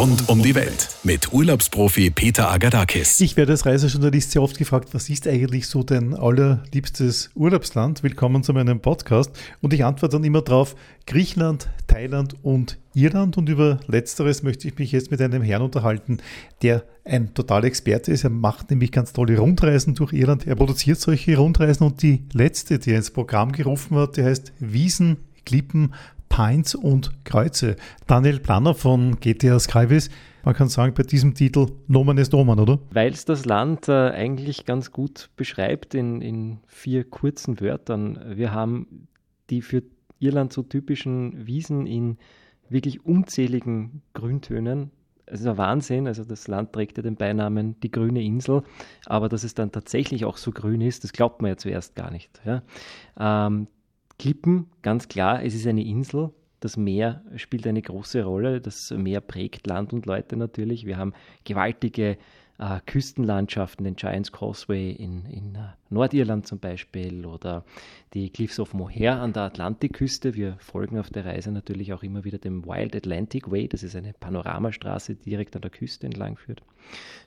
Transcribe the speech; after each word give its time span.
Rund 0.00 0.30
um 0.30 0.42
die 0.42 0.54
Welt 0.54 0.88
mit 1.02 1.30
Urlaubsprofi 1.30 2.08
Peter 2.08 2.50
Agadakis. 2.50 3.20
Ich 3.20 3.36
werde 3.36 3.52
als 3.52 3.66
Reisejournalist 3.66 4.30
sehr 4.30 4.40
oft 4.40 4.56
gefragt, 4.56 4.94
was 4.94 5.10
ist 5.10 5.28
eigentlich 5.28 5.66
so 5.66 5.82
dein 5.82 6.14
allerliebstes 6.14 7.28
Urlaubsland? 7.34 8.02
Willkommen 8.02 8.42
zu 8.42 8.54
meinem 8.54 8.80
Podcast. 8.80 9.30
Und 9.60 9.74
ich 9.74 9.84
antworte 9.84 10.16
dann 10.16 10.24
immer 10.24 10.40
drauf, 10.40 10.74
Griechenland, 11.06 11.68
Thailand 11.86 12.34
und 12.42 12.78
Irland. 12.94 13.36
Und 13.36 13.50
über 13.50 13.78
letzteres 13.88 14.42
möchte 14.42 14.68
ich 14.68 14.78
mich 14.78 14.90
jetzt 14.90 15.10
mit 15.10 15.20
einem 15.20 15.42
Herrn 15.42 15.60
unterhalten, 15.60 16.16
der 16.62 16.82
ein 17.04 17.34
totaler 17.34 17.66
Experte 17.66 18.10
ist. 18.10 18.24
Er 18.24 18.30
macht 18.30 18.70
nämlich 18.70 18.92
ganz 18.92 19.12
tolle 19.12 19.36
Rundreisen 19.36 19.94
durch 19.96 20.14
Irland. 20.14 20.46
Er 20.46 20.56
produziert 20.56 20.98
solche 20.98 21.36
Rundreisen 21.36 21.86
und 21.86 22.00
die 22.00 22.24
letzte, 22.32 22.78
die 22.78 22.92
er 22.92 22.96
ins 22.96 23.10
Programm 23.10 23.52
gerufen 23.52 23.98
hat, 23.98 24.16
die 24.16 24.24
heißt 24.24 24.54
Wiesen, 24.60 25.18
Klippen, 25.44 25.92
Pines 26.30 26.74
und 26.74 27.10
Kreuze. 27.24 27.76
Daniel 28.06 28.40
Planner 28.40 28.72
von 28.72 29.20
GTA 29.20 29.58
Skyways. 29.58 30.08
Man 30.42 30.54
kann 30.54 30.68
sagen, 30.68 30.94
bei 30.94 31.02
diesem 31.02 31.34
Titel 31.34 31.66
Nomen 31.86 32.16
ist 32.16 32.32
Nomen, 32.32 32.58
oder? 32.58 32.78
Weil 32.92 33.12
es 33.12 33.26
das 33.26 33.44
Land 33.44 33.88
äh, 33.88 34.10
eigentlich 34.10 34.64
ganz 34.64 34.90
gut 34.90 35.28
beschreibt 35.36 35.94
in, 35.94 36.22
in 36.22 36.60
vier 36.66 37.04
kurzen 37.04 37.60
Wörtern. 37.60 38.18
Wir 38.36 38.54
haben 38.54 39.08
die 39.50 39.60
für 39.60 39.82
Irland 40.18 40.52
so 40.52 40.62
typischen 40.62 41.46
Wiesen 41.46 41.86
in 41.86 42.16
wirklich 42.70 43.04
unzähligen 43.04 44.00
Grüntönen. 44.14 44.92
Es 45.26 45.40
ist 45.40 45.46
ein 45.46 45.58
Wahnsinn. 45.58 46.06
Also 46.06 46.24
das 46.24 46.48
Land 46.48 46.72
trägt 46.72 46.96
ja 46.96 47.02
den 47.02 47.16
Beinamen 47.16 47.78
die 47.80 47.90
grüne 47.90 48.22
Insel, 48.22 48.62
aber 49.06 49.28
dass 49.28 49.44
es 49.44 49.54
dann 49.54 49.72
tatsächlich 49.72 50.24
auch 50.24 50.38
so 50.38 50.52
grün 50.52 50.80
ist, 50.80 51.04
das 51.04 51.12
glaubt 51.12 51.42
man 51.42 51.50
ja 51.50 51.56
zuerst 51.56 51.96
gar 51.96 52.10
nicht. 52.10 52.40
Ja. 52.46 52.62
Ähm, 53.18 53.66
Klippen, 54.20 54.66
ganz 54.82 55.08
klar, 55.08 55.42
es 55.42 55.54
ist 55.54 55.66
eine 55.66 55.82
Insel. 55.82 56.28
Das 56.60 56.76
Meer 56.76 57.24
spielt 57.36 57.66
eine 57.66 57.80
große 57.80 58.22
Rolle. 58.22 58.60
Das 58.60 58.90
Meer 58.90 59.22
prägt 59.22 59.66
Land 59.66 59.94
und 59.94 60.04
Leute 60.04 60.36
natürlich. 60.36 60.84
Wir 60.84 60.98
haben 60.98 61.14
gewaltige 61.44 62.18
äh, 62.58 62.80
Küstenlandschaften, 62.84 63.84
den 63.84 63.96
Giants 63.96 64.30
Causeway 64.30 64.90
in, 64.90 65.24
in 65.24 65.56
uh, 65.56 65.70
Nordirland 65.90 66.46
zum 66.46 66.58
Beispiel 66.58 67.26
oder 67.26 67.64
die 68.14 68.30
Cliffs 68.30 68.58
of 68.58 68.74
Moher 68.74 69.20
an 69.20 69.32
der 69.32 69.42
Atlantikküste. 69.42 70.34
Wir 70.34 70.56
folgen 70.58 70.98
auf 70.98 71.10
der 71.10 71.24
Reise 71.24 71.52
natürlich 71.52 71.92
auch 71.92 72.02
immer 72.02 72.24
wieder 72.24 72.38
dem 72.38 72.64
Wild 72.64 72.96
Atlantic 72.96 73.50
Way. 73.50 73.68
Das 73.68 73.82
ist 73.82 73.96
eine 73.96 74.12
Panoramastraße, 74.12 75.16
die 75.16 75.30
direkt 75.30 75.54
an 75.56 75.62
der 75.62 75.70
Küste 75.70 76.06
entlang 76.06 76.36
führt. 76.36 76.62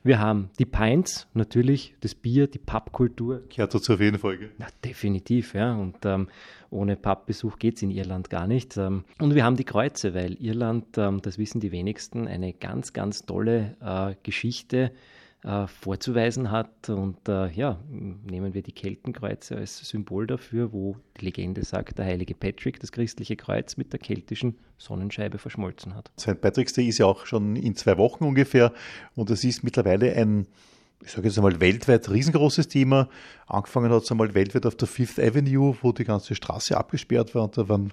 Wir 0.03 0.19
haben 0.19 0.49
die 0.59 0.65
Pines, 0.65 1.27
natürlich 1.33 1.95
das 2.01 2.15
Bier, 2.15 2.47
die 2.47 2.59
Pubkultur. 2.59 3.43
Gehört 3.49 3.73
dazu 3.73 3.93
auf 3.93 3.99
jeden 3.99 4.19
Fall. 4.19 4.39
Ja, 4.57 4.67
definitiv, 4.83 5.53
ja. 5.53 5.75
Und 5.75 5.97
ähm, 6.05 6.27
ohne 6.69 6.95
Pubbesuch 6.95 7.59
geht 7.59 7.75
es 7.75 7.83
in 7.83 7.91
Irland 7.91 8.29
gar 8.29 8.47
nicht. 8.47 8.77
Ähm, 8.77 9.03
und 9.19 9.35
wir 9.35 9.43
haben 9.43 9.55
die 9.55 9.63
Kreuze, 9.63 10.13
weil 10.13 10.33
Irland, 10.41 10.97
ähm, 10.97 11.21
das 11.21 11.37
wissen 11.37 11.61
die 11.61 11.71
wenigsten, 11.71 12.27
eine 12.27 12.53
ganz, 12.53 12.93
ganz 12.93 13.25
tolle 13.25 13.77
äh, 13.81 14.15
Geschichte 14.23 14.91
äh, 15.43 15.67
vorzuweisen 15.67 16.51
hat. 16.51 16.89
Und 16.89 17.27
äh, 17.27 17.49
ja, 17.51 17.79
nehmen 17.89 18.53
wir 18.53 18.61
die 18.61 18.71
Keltenkreuze 18.71 19.57
als 19.57 19.79
Symbol 19.79 20.27
dafür, 20.27 20.71
wo 20.71 20.97
die 21.19 21.25
Legende 21.25 21.63
sagt, 21.63 21.97
der 21.97 22.05
heilige 22.05 22.33
Patrick 22.33 22.79
das 22.79 22.91
christliche 22.91 23.35
Kreuz 23.35 23.77
mit 23.77 23.91
der 23.93 23.99
keltischen 23.99 24.57
Sonnenscheibe 24.77 25.37
verschmolzen 25.37 25.95
hat. 25.95 26.11
St. 26.19 26.39
Patrick's 26.41 26.73
Day 26.73 26.87
ist 26.87 26.97
ja 26.97 27.05
auch 27.05 27.25
schon 27.25 27.55
in 27.55 27.75
zwei 27.75 27.97
Wochen 27.97 28.23
ungefähr 28.23 28.73
und 29.15 29.29
es 29.29 29.43
ist 29.43 29.63
mittlerweile 29.63 30.13
ein 30.15 30.47
ich 31.03 31.11
sage 31.11 31.27
jetzt 31.27 31.37
einmal 31.37 31.59
weltweit 31.59 32.09
riesengroßes 32.09 32.67
Thema. 32.67 33.09
Angefangen 33.47 33.91
hat 33.91 34.03
es 34.03 34.11
einmal 34.11 34.33
weltweit 34.33 34.65
auf 34.65 34.75
der 34.75 34.87
Fifth 34.87 35.19
Avenue, 35.19 35.75
wo 35.81 35.91
die 35.91 36.05
ganze 36.05 36.33
Straße 36.33 36.77
abgesperrt 36.77 37.35
war 37.35 37.43
und 37.43 37.57
da 37.57 37.67
waren 37.67 37.91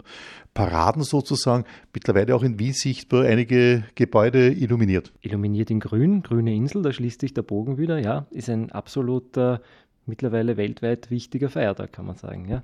Paraden 0.55 1.02
sozusagen. 1.02 1.64
Mittlerweile 1.92 2.34
auch 2.34 2.42
in 2.42 2.58
Wien 2.58 2.72
sichtbar 2.72 3.25
einige 3.25 3.84
Gebäude 3.94 4.52
illuminiert. 4.52 5.12
Illuminiert 5.22 5.70
in 5.70 5.80
grün, 5.80 6.22
grüne 6.22 6.55
Insel, 6.55 6.83
da 6.83 6.92
schließt 6.92 7.20
sich 7.20 7.34
der 7.34 7.42
Bogen 7.42 7.78
wieder, 7.78 7.98
ja, 7.98 8.27
ist 8.30 8.48
ein 8.48 8.70
absoluter 8.70 9.61
mittlerweile 10.06 10.56
weltweit 10.56 11.11
wichtiger 11.11 11.48
Feiertag, 11.48 11.92
kann 11.92 12.06
man 12.06 12.17
sagen. 12.17 12.48
Ja. 12.48 12.62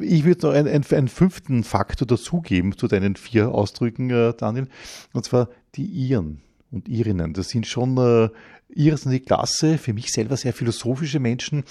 Ich 0.00 0.24
würde 0.24 0.46
noch 0.46 0.54
einen, 0.54 0.84
einen, 0.84 1.08
fünften 1.08 1.62
Faktor 1.64 2.06
dazugeben 2.06 2.76
zu 2.76 2.88
deinen 2.88 3.16
vier 3.16 3.52
Ausdrücken, 3.52 4.10
äh, 4.10 4.34
Daniel, 4.36 4.68
und 5.12 5.24
zwar 5.24 5.48
die 5.76 5.84
Iren 5.84 6.42
und 6.70 6.88
Irinnen. 6.88 7.32
Das 7.32 7.48
sind 7.48 7.66
schon 7.66 7.96
äh, 7.98 8.28
irrsinnig 8.68 9.26
klasse, 9.26 9.78
für 9.78 9.92
mich 9.92 10.12
selber 10.12 10.36
sehr 10.36 10.52
philosophische 10.52 11.20
Menschen. 11.20 11.64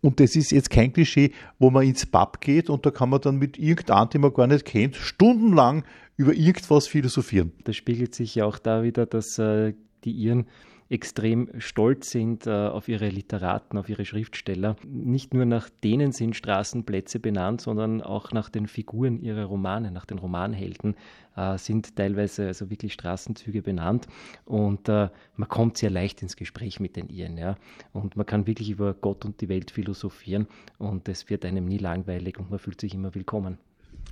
Und 0.00 0.18
das 0.18 0.34
ist 0.34 0.50
jetzt 0.50 0.70
kein 0.70 0.92
Klischee, 0.92 1.32
wo 1.58 1.70
man 1.70 1.86
ins 1.86 2.06
Pub 2.06 2.40
geht 2.40 2.68
und 2.68 2.84
da 2.84 2.90
kann 2.90 3.08
man 3.08 3.20
dann 3.20 3.36
mit 3.36 3.56
irgendeinem, 3.56 4.10
den 4.10 4.20
man 4.20 4.34
gar 4.34 4.48
nicht 4.48 4.64
kennt, 4.64 4.96
stundenlang 4.96 5.84
über 6.16 6.34
irgendwas 6.34 6.88
philosophieren. 6.88 7.52
Das 7.64 7.76
spiegelt 7.76 8.14
sich 8.14 8.34
ja 8.34 8.44
auch 8.44 8.58
da 8.58 8.82
wieder, 8.82 9.06
dass 9.06 9.38
äh, 9.38 9.74
die 10.04 10.12
Iren 10.12 10.46
extrem 10.92 11.48
stolz 11.58 12.10
sind 12.10 12.46
äh, 12.46 12.50
auf 12.50 12.86
ihre 12.86 13.08
Literaten, 13.08 13.78
auf 13.78 13.88
ihre 13.88 14.04
Schriftsteller. 14.04 14.76
Nicht 14.86 15.32
nur 15.32 15.46
nach 15.46 15.70
denen 15.82 16.12
sind 16.12 16.36
Straßenplätze 16.36 17.18
benannt, 17.18 17.62
sondern 17.62 18.02
auch 18.02 18.32
nach 18.32 18.50
den 18.50 18.66
Figuren 18.66 19.22
ihrer 19.22 19.46
Romane, 19.46 19.90
nach 19.90 20.04
den 20.04 20.18
Romanhelden 20.18 20.94
äh, 21.34 21.56
sind 21.56 21.96
teilweise 21.96 22.46
also 22.46 22.68
wirklich 22.68 22.92
Straßenzüge 22.92 23.62
benannt 23.62 24.06
und 24.44 24.88
äh, 24.90 25.08
man 25.36 25.48
kommt 25.48 25.78
sehr 25.78 25.90
leicht 25.90 26.20
ins 26.20 26.36
Gespräch 26.36 26.78
mit 26.78 26.96
den 26.96 27.08
Iren. 27.08 27.38
Ja? 27.38 27.56
Und 27.94 28.16
man 28.16 28.26
kann 28.26 28.46
wirklich 28.46 28.68
über 28.68 28.92
Gott 28.92 29.24
und 29.24 29.40
die 29.40 29.48
Welt 29.48 29.70
philosophieren 29.70 30.46
und 30.76 31.08
es 31.08 31.30
wird 31.30 31.46
einem 31.46 31.64
nie 31.64 31.78
langweilig 31.78 32.38
und 32.38 32.50
man 32.50 32.58
fühlt 32.58 32.80
sich 32.80 32.94
immer 32.94 33.14
willkommen 33.14 33.56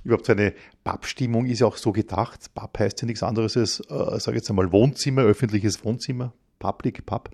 überhaupt 0.03 0.25
so 0.25 0.31
eine 0.31 0.53
Pub-Stimmung 0.83 1.45
ist 1.45 1.59
ja 1.59 1.67
auch 1.67 1.77
so 1.77 1.91
gedacht. 1.91 2.53
Pub 2.55 2.79
heißt 2.79 3.01
ja 3.01 3.05
nichts 3.05 3.23
anderes 3.23 3.55
als, 3.55 3.81
äh, 3.81 4.19
sage 4.19 4.37
jetzt 4.37 4.49
einmal, 4.49 4.71
Wohnzimmer, 4.71 5.21
öffentliches 5.21 5.83
Wohnzimmer. 5.83 6.33
Public 6.61 7.05
Pub. 7.05 7.29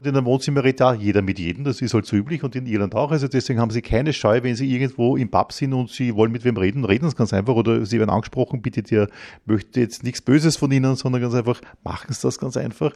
Und 0.00 0.06
in 0.06 0.16
einem 0.16 0.24
Wohnzimmer 0.24 0.64
redet 0.64 0.80
auch 0.82 0.94
jeder 0.94 1.20
mit 1.20 1.38
jedem, 1.38 1.64
das 1.64 1.82
ist 1.82 1.92
halt 1.92 2.06
so 2.06 2.16
üblich 2.16 2.42
und 2.42 2.56
in 2.56 2.64
Irland 2.64 2.94
auch. 2.94 3.10
Also 3.10 3.28
deswegen 3.28 3.60
haben 3.60 3.70
sie 3.70 3.82
keine 3.82 4.12
Scheu, 4.14 4.42
wenn 4.42 4.54
sie 4.54 4.72
irgendwo 4.72 5.16
im 5.16 5.28
Pub 5.30 5.52
sind 5.52 5.74
und 5.74 5.90
sie 5.90 6.14
wollen 6.14 6.32
mit 6.32 6.44
wem 6.44 6.56
reden, 6.56 6.84
reden 6.84 7.10
sie 7.10 7.16
ganz 7.16 7.34
einfach 7.34 7.54
oder 7.54 7.84
sie 7.84 7.98
werden 7.98 8.10
angesprochen, 8.10 8.62
bitte 8.62 8.82
der 8.82 9.08
möchte 9.44 9.80
jetzt 9.80 10.04
nichts 10.04 10.22
Böses 10.22 10.56
von 10.56 10.70
ihnen, 10.70 10.96
sondern 10.96 11.20
ganz 11.20 11.34
einfach 11.34 11.60
machen 11.84 12.12
sie 12.12 12.22
das 12.22 12.38
ganz 12.38 12.56
einfach. 12.56 12.92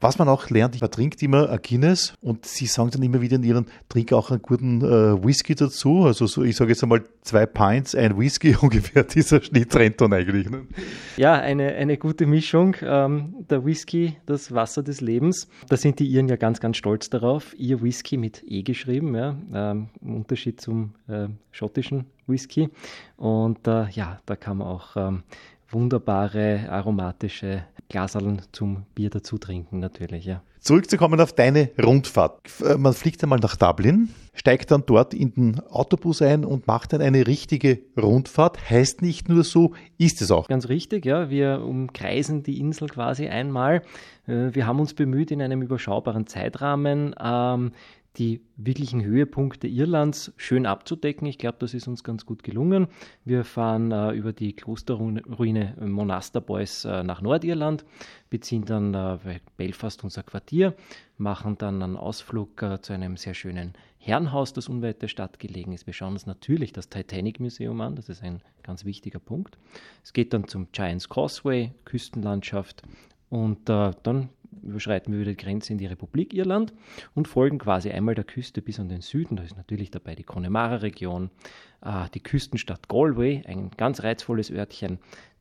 Was 0.00 0.18
man 0.18 0.28
auch 0.28 0.50
lernt, 0.50 0.80
man 0.80 0.90
trinkt 0.90 1.22
immer 1.22 1.48
ein 1.48 1.60
Guinness 1.66 2.14
und 2.20 2.44
sie 2.44 2.66
sagen 2.66 2.90
dann 2.90 3.02
immer 3.02 3.20
wieder 3.20 3.36
in 3.36 3.44
Irland, 3.44 3.68
trink 3.88 4.12
auch 4.12 4.30
einen 4.30 4.42
guten 4.42 4.82
äh, 4.82 5.24
Whisky 5.24 5.54
dazu. 5.54 6.04
Also 6.04 6.26
so, 6.26 6.42
ich 6.42 6.56
sage 6.56 6.70
jetzt 6.70 6.82
einmal 6.82 7.02
zwei 7.22 7.46
Pints, 7.46 7.94
ein 7.94 8.18
Whisky 8.18 8.56
ungefähr, 8.60 9.04
dieser 9.04 9.42
Schnitt 9.42 9.74
rennt 9.76 10.00
dann 10.00 10.12
eigentlich. 10.12 10.50
Ne? 10.50 10.66
Ja, 11.16 11.34
eine, 11.34 11.74
eine 11.74 11.96
gute 11.96 12.26
Mischung. 12.26 12.76
Ähm, 12.82 13.34
der 13.48 13.64
Whisky, 13.64 14.16
das 14.26 14.52
Wasser 14.52 14.82
des 14.82 15.00
Lebens 15.00 15.19
Lebens. 15.20 15.48
Da 15.68 15.76
sind 15.76 15.98
die 15.98 16.06
Iren 16.06 16.28
ja 16.28 16.36
ganz, 16.36 16.60
ganz 16.60 16.78
stolz 16.78 17.10
darauf. 17.10 17.54
Ihr 17.58 17.82
Whisky 17.82 18.16
mit 18.16 18.42
E 18.46 18.62
geschrieben, 18.62 19.14
ja, 19.14 19.36
ähm, 19.52 19.88
im 20.00 20.16
Unterschied 20.16 20.60
zum 20.60 20.94
äh, 21.08 21.28
schottischen 21.50 22.06
Whisky. 22.26 22.70
Und 23.16 23.66
äh, 23.66 23.90
ja, 23.90 24.20
da 24.24 24.36
kann 24.36 24.58
man 24.58 24.68
auch 24.68 24.96
ähm, 24.96 25.22
wunderbare 25.68 26.66
aromatische 26.70 27.64
Glaserln 27.88 28.42
zum 28.52 28.86
Bier 28.94 29.10
dazu 29.10 29.36
trinken, 29.36 29.78
natürlich, 29.78 30.24
ja. 30.24 30.42
Zurückzukommen 30.60 31.18
auf 31.20 31.32
deine 31.32 31.70
Rundfahrt. 31.82 32.38
Äh, 32.62 32.76
man 32.76 32.92
fliegt 32.92 33.22
einmal 33.22 33.38
nach 33.38 33.56
Dublin, 33.56 34.10
steigt 34.34 34.70
dann 34.70 34.84
dort 34.84 35.14
in 35.14 35.32
den 35.32 35.60
Autobus 35.60 36.20
ein 36.20 36.44
und 36.44 36.66
macht 36.66 36.92
dann 36.92 37.00
eine 37.00 37.26
richtige 37.26 37.80
Rundfahrt. 37.96 38.70
Heißt 38.70 39.00
nicht 39.00 39.30
nur 39.30 39.42
so, 39.42 39.72
ist 39.96 40.20
es 40.20 40.30
auch. 40.30 40.48
Ganz 40.48 40.68
richtig, 40.68 41.06
ja. 41.06 41.30
Wir 41.30 41.62
umkreisen 41.64 42.42
die 42.42 42.60
Insel 42.60 42.88
quasi 42.88 43.28
einmal. 43.28 43.82
Äh, 44.26 44.50
wir 44.52 44.66
haben 44.66 44.80
uns 44.80 44.92
bemüht, 44.92 45.30
in 45.30 45.40
einem 45.40 45.62
überschaubaren 45.62 46.26
Zeitrahmen 46.26 47.14
ähm, 47.18 47.72
die 48.16 48.40
wirklichen 48.56 49.04
Höhepunkte 49.04 49.68
Irlands 49.68 50.32
schön 50.36 50.66
abzudecken. 50.66 51.26
Ich 51.28 51.38
glaube, 51.38 51.58
das 51.60 51.74
ist 51.74 51.86
uns 51.86 52.02
ganz 52.02 52.26
gut 52.26 52.42
gelungen. 52.42 52.88
Wir 53.24 53.44
fahren 53.44 53.92
äh, 53.92 54.12
über 54.12 54.32
die 54.32 54.54
Klosterruine 54.54 55.76
Monasterboys 55.80 56.84
äh, 56.84 57.04
nach 57.04 57.22
Nordirland, 57.22 57.84
beziehen 58.28 58.64
dann 58.64 58.94
äh, 58.94 59.18
bei 59.22 59.40
Belfast 59.56 60.02
unser 60.02 60.24
Quartier, 60.24 60.74
machen 61.18 61.56
dann 61.58 61.82
einen 61.82 61.96
Ausflug 61.96 62.60
äh, 62.62 62.80
zu 62.80 62.92
einem 62.92 63.16
sehr 63.16 63.34
schönen 63.34 63.74
Herrenhaus, 63.98 64.52
das 64.52 64.68
unweit 64.68 65.02
der 65.02 65.08
Stadt 65.08 65.38
gelegen 65.38 65.72
ist. 65.72 65.86
Wir 65.86 65.92
schauen 65.92 66.14
uns 66.14 66.26
natürlich 66.26 66.72
das 66.72 66.88
Titanic 66.88 67.38
Museum 67.38 67.80
an, 67.80 67.94
das 67.94 68.08
ist 68.08 68.22
ein 68.22 68.40
ganz 68.62 68.84
wichtiger 68.84 69.18
Punkt. 69.18 69.56
Es 70.02 70.12
geht 70.12 70.32
dann 70.32 70.48
zum 70.48 70.72
Giants 70.72 71.08
Causeway, 71.08 71.72
Küstenlandschaft 71.84 72.82
und 73.28 73.68
äh, 73.68 73.92
dann 74.02 74.30
überschreiten 74.62 75.12
wir 75.12 75.20
wieder 75.20 75.32
die 75.32 75.36
Grenze 75.36 75.72
in 75.72 75.78
die 75.78 75.86
Republik 75.86 76.34
Irland 76.34 76.72
und 77.14 77.28
folgen 77.28 77.58
quasi 77.58 77.90
einmal 77.90 78.14
der 78.14 78.24
Küste 78.24 78.62
bis 78.62 78.80
an 78.80 78.88
den 78.88 79.00
Süden. 79.00 79.36
Da 79.36 79.42
ist 79.42 79.56
natürlich 79.56 79.90
dabei 79.90 80.14
die 80.14 80.22
Connemara-Region, 80.22 81.30
äh, 81.82 82.08
die 82.14 82.22
Küstenstadt 82.22 82.88
Galway, 82.88 83.42
ein 83.46 83.70
ganz 83.76 84.02
reizvolles 84.02 84.50
Örtchen, 84.50 84.98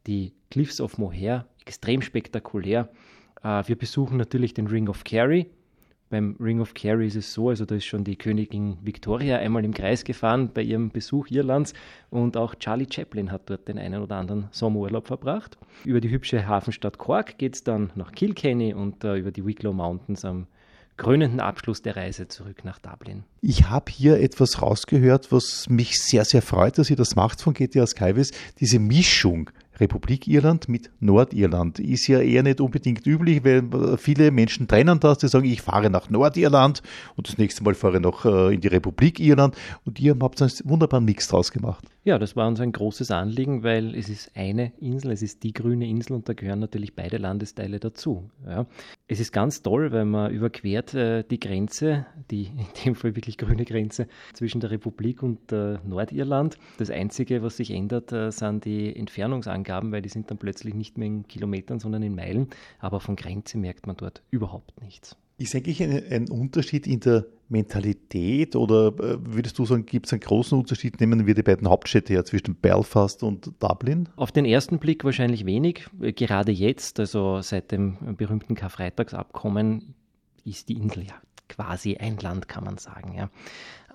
die 0.07 0.33
Cliffs 0.51 0.81
of 0.81 0.97
Moher, 0.97 1.47
extrem 1.65 2.01
spektakulär. 2.01 2.89
Äh, 3.43 3.63
wir 3.67 3.77
besuchen 3.77 4.17
natürlich 4.17 4.53
den 4.53 4.67
Ring 4.67 4.89
of 4.89 5.03
Kerry, 5.03 5.49
Beim 6.09 6.35
Ring 6.39 6.59
of 6.59 6.73
Kerry 6.73 7.05
ist 7.05 7.15
es 7.15 7.33
so, 7.33 7.49
also 7.49 7.65
da 7.65 7.75
ist 7.75 7.85
schon 7.85 8.03
die 8.03 8.15
Königin 8.15 8.79
Victoria 8.81 9.37
einmal 9.37 9.63
im 9.63 9.75
Kreis 9.75 10.03
gefahren 10.03 10.49
bei 10.51 10.63
ihrem 10.63 10.89
Besuch 10.89 11.27
Irlands 11.29 11.73
und 12.09 12.35
auch 12.35 12.55
Charlie 12.55 12.87
Chaplin 12.91 13.31
hat 13.31 13.47
dort 13.47 13.67
den 13.67 13.77
einen 13.77 14.01
oder 14.01 14.15
anderen 14.15 14.47
Sommerurlaub 14.49 15.05
verbracht. 15.05 15.59
Über 15.85 16.01
die 16.01 16.09
hübsche 16.09 16.47
Hafenstadt 16.47 16.97
Cork 16.97 17.37
geht 17.37 17.55
es 17.55 17.63
dann 17.63 17.91
nach 17.93 18.11
Kilkenny 18.11 18.73
und 18.73 19.03
uh, 19.05 19.13
über 19.13 19.31
die 19.31 19.45
Wicklow 19.45 19.71
Mountains 19.71 20.25
am 20.25 20.47
krönenden 20.97 21.39
Abschluss 21.39 21.83
der 21.83 21.95
Reise 21.95 22.27
zurück 22.27 22.65
nach 22.65 22.79
Dublin. 22.79 23.23
Ich 23.41 23.69
habe 23.69 23.91
hier 23.91 24.19
etwas 24.19 24.61
rausgehört, 24.61 25.31
was 25.31 25.69
mich 25.69 26.01
sehr, 26.01 26.25
sehr 26.25 26.41
freut, 26.41 26.77
dass 26.77 26.89
ihr 26.89 26.95
das 26.95 27.15
macht 27.15 27.39
von 27.41 27.53
GTA 27.53 27.85
Skyways, 27.85 28.31
diese 28.59 28.79
Mischung 28.79 29.51
Republik 29.79 30.27
Irland 30.27 30.67
mit 30.67 30.89
Nordirland. 30.99 31.79
Ist 31.79 32.07
ja 32.07 32.19
eher 32.19 32.43
nicht 32.43 32.61
unbedingt 32.61 33.05
üblich, 33.05 33.43
weil 33.43 33.97
viele 33.97 34.31
Menschen 34.31 34.67
trennen 34.67 34.99
das, 34.99 35.19
die 35.19 35.27
sagen, 35.27 35.45
ich 35.45 35.61
fahre 35.61 35.89
nach 35.89 36.09
Nordirland 36.09 36.81
und 37.15 37.27
das 37.27 37.37
nächste 37.37 37.63
Mal 37.63 37.75
fahre 37.75 37.97
ich 37.97 38.01
noch 38.01 38.25
äh, 38.25 38.53
in 38.53 38.61
die 38.61 38.67
Republik 38.67 39.19
Irland 39.19 39.55
und 39.85 39.99
ihr 39.99 40.15
habt 40.19 40.41
einen 40.41 40.51
wunderbaren 40.63 41.05
Mix 41.05 41.27
draus 41.27 41.51
gemacht. 41.51 41.85
Ja, 42.05 42.17
das 42.17 42.35
war 42.35 42.47
uns 42.47 42.59
ein 42.59 42.71
großes 42.71 43.11
Anliegen, 43.11 43.63
weil 43.63 43.93
es 43.93 44.09
ist 44.09 44.31
eine 44.35 44.71
Insel, 44.79 45.11
es 45.11 45.21
ist 45.21 45.43
die 45.43 45.53
grüne 45.53 45.87
Insel 45.87 46.13
und 46.13 46.27
da 46.27 46.33
gehören 46.33 46.59
natürlich 46.59 46.95
beide 46.95 47.17
Landesteile 47.17 47.79
dazu. 47.79 48.29
Ja. 48.47 48.65
Es 49.07 49.19
ist 49.19 49.31
ganz 49.31 49.61
toll, 49.61 49.91
weil 49.91 50.05
man 50.05 50.31
überquert 50.31 50.93
äh, 50.93 51.23
die 51.23 51.39
Grenze, 51.39 52.05
die 52.31 52.43
in 52.45 52.67
dem 52.85 52.95
Fall 52.95 53.15
wirklich 53.15 53.37
grüne 53.37 53.65
Grenze 53.65 54.07
zwischen 54.33 54.59
der 54.61 54.71
Republik 54.71 55.21
und 55.21 55.51
äh, 55.51 55.77
Nordirland. 55.85 56.57
Das 56.77 56.89
Einzige, 56.89 57.43
was 57.43 57.57
sich 57.57 57.71
ändert, 57.71 58.09
sind 58.33 58.65
die 58.65 58.95
Entfernungsangaben, 58.95 59.68
weil 59.69 60.01
die 60.01 60.09
sind 60.09 60.29
dann 60.29 60.37
plötzlich 60.37 60.73
nicht 60.73 60.97
mehr 60.97 61.07
in 61.07 61.27
Kilometern, 61.27 61.79
sondern 61.79 62.03
in 62.03 62.15
Meilen. 62.15 62.47
Aber 62.79 62.99
von 62.99 63.15
Grenze 63.15 63.57
merkt 63.57 63.87
man 63.87 63.97
dort 63.97 64.21
überhaupt 64.31 64.81
nichts. 64.81 65.15
Ist 65.37 65.55
eigentlich 65.55 65.81
ein, 65.81 66.03
ein 66.11 66.29
Unterschied 66.29 66.85
in 66.85 66.99
der 66.99 67.25
Mentalität 67.47 68.55
oder 68.55 68.87
äh, 68.87 69.17
würdest 69.21 69.57
du 69.57 69.65
sagen, 69.65 69.85
gibt 69.85 70.05
es 70.05 70.13
einen 70.13 70.19
großen 70.19 70.57
Unterschied? 70.57 70.99
Nehmen 70.99 71.25
wir 71.25 71.33
die 71.33 71.43
beiden 71.43 71.67
Hauptstädte 71.69 72.13
her 72.13 72.25
zwischen 72.25 72.55
Belfast 72.55 73.23
und 73.23 73.51
Dublin? 73.59 74.09
Auf 74.17 74.31
den 74.31 74.45
ersten 74.45 74.79
Blick 74.79 75.03
wahrscheinlich 75.05 75.45
wenig. 75.45 75.87
Gerade 75.99 76.51
jetzt, 76.51 76.99
also 76.99 77.41
seit 77.41 77.71
dem 77.71 78.17
berühmten 78.17 78.55
Karfreitagsabkommen, 78.55 79.95
ist 80.43 80.69
die 80.69 80.73
Insel 80.73 81.03
ja 81.03 81.15
quasi 81.47 81.97
ein 81.97 82.17
Land, 82.17 82.47
kann 82.47 82.63
man 82.63 82.77
sagen. 82.77 83.13
Ja. 83.13 83.29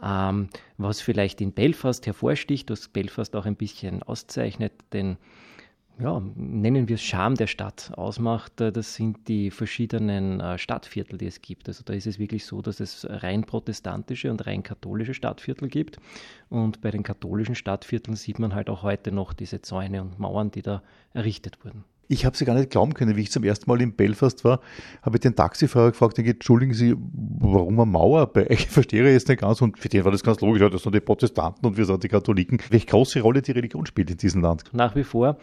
Ähm, 0.02 0.48
was 0.76 1.00
vielleicht 1.00 1.40
in 1.40 1.52
Belfast 1.52 2.04
hervorsticht, 2.06 2.70
was 2.70 2.88
Belfast 2.88 3.36
auch 3.36 3.46
ein 3.46 3.56
bisschen 3.56 4.02
auszeichnet, 4.02 4.72
denn 4.92 5.16
ja, 6.00 6.20
nennen 6.34 6.88
wir 6.88 6.94
es 6.94 7.02
Charme 7.02 7.36
der 7.36 7.46
Stadt 7.46 7.92
ausmacht, 7.96 8.60
äh, 8.60 8.72
das 8.72 8.94
sind 8.94 9.28
die 9.28 9.50
verschiedenen 9.50 10.40
äh, 10.40 10.58
Stadtviertel, 10.58 11.18
die 11.18 11.26
es 11.26 11.40
gibt. 11.40 11.68
Also 11.68 11.82
da 11.84 11.92
ist 11.92 12.06
es 12.06 12.18
wirklich 12.18 12.44
so, 12.46 12.62
dass 12.62 12.80
es 12.80 13.06
rein 13.08 13.44
protestantische 13.44 14.30
und 14.30 14.46
rein 14.46 14.62
katholische 14.62 15.14
Stadtviertel 15.14 15.68
gibt. 15.68 15.98
Und 16.48 16.80
bei 16.80 16.90
den 16.90 17.02
katholischen 17.02 17.54
Stadtvierteln 17.54 18.16
sieht 18.16 18.38
man 18.38 18.54
halt 18.54 18.68
auch 18.68 18.82
heute 18.82 19.12
noch 19.12 19.32
diese 19.32 19.62
Zäune 19.62 20.02
und 20.02 20.18
Mauern, 20.18 20.50
die 20.50 20.62
da 20.62 20.82
errichtet 21.12 21.64
wurden. 21.64 21.84
Ich 22.08 22.26
habe 22.26 22.36
sie 22.36 22.44
gar 22.44 22.54
nicht 22.54 22.70
glauben 22.70 22.92
können, 22.92 23.16
wie 23.16 23.22
ich 23.22 23.30
zum 23.30 23.44
ersten 23.44 23.70
Mal 23.70 23.80
in 23.80 23.94
Belfast 23.94 24.44
war, 24.44 24.60
habe 25.02 25.16
ich 25.16 25.20
den 25.20 25.34
Taxifahrer 25.34 25.92
gefragt, 25.92 26.18
entschuldigen 26.18 26.74
Sie, 26.74 26.94
warum 26.96 27.80
eine 27.80 27.90
Mauer? 27.90 28.30
Ich 28.50 28.68
verstehe 28.68 29.10
jetzt 29.10 29.28
nicht 29.28 29.40
ganz 29.40 29.62
und 29.62 29.78
für 29.78 29.88
den 29.88 30.04
war 30.04 30.12
das 30.12 30.22
ganz 30.22 30.40
logisch, 30.40 30.62
das 30.70 30.82
sind 30.82 30.94
die 30.94 31.00
Protestanten 31.00 31.66
und 31.66 31.76
wir 31.76 31.86
sind 31.86 32.02
die 32.02 32.08
Katholiken. 32.08 32.58
Welche 32.68 32.86
große 32.86 33.20
Rolle 33.20 33.40
die 33.40 33.52
Religion 33.52 33.86
spielt 33.86 34.10
in 34.10 34.18
diesem 34.18 34.42
Land? 34.42 34.64
Nach 34.72 34.94
wie 34.94 35.04
vor. 35.04 35.38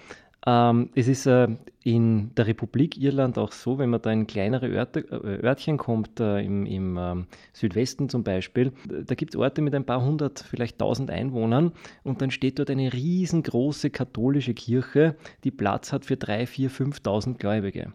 Ähm, 0.45 0.89
es 0.95 1.07
ist 1.07 1.27
äh, 1.27 1.47
in 1.83 2.33
der 2.35 2.47
Republik 2.47 2.97
Irland 2.97 3.37
auch 3.37 3.51
so, 3.51 3.77
wenn 3.77 3.91
man 3.91 4.01
da 4.01 4.11
in 4.11 4.25
kleinere 4.25 4.67
Örte, 4.67 5.01
äh, 5.01 5.45
Örtchen 5.45 5.77
kommt, 5.77 6.19
äh, 6.19 6.39
im, 6.41 6.65
im 6.65 6.97
ähm, 6.97 7.27
Südwesten 7.53 8.09
zum 8.09 8.23
Beispiel, 8.23 8.71
da 8.87 9.13
gibt 9.13 9.35
es 9.35 9.39
Orte 9.39 9.61
mit 9.61 9.75
ein 9.75 9.85
paar 9.85 10.03
hundert, 10.03 10.39
vielleicht 10.39 10.79
tausend 10.79 11.11
Einwohnern 11.11 11.73
und 12.03 12.21
dann 12.21 12.31
steht 12.31 12.57
dort 12.57 12.71
eine 12.71 12.91
riesengroße 12.91 13.91
katholische 13.91 14.55
Kirche, 14.55 15.15
die 15.43 15.51
Platz 15.51 15.93
hat 15.93 16.05
für 16.05 16.17
drei, 16.17 16.47
vier, 16.47 16.71
fünftausend 16.71 17.37
Gläubige. 17.37 17.93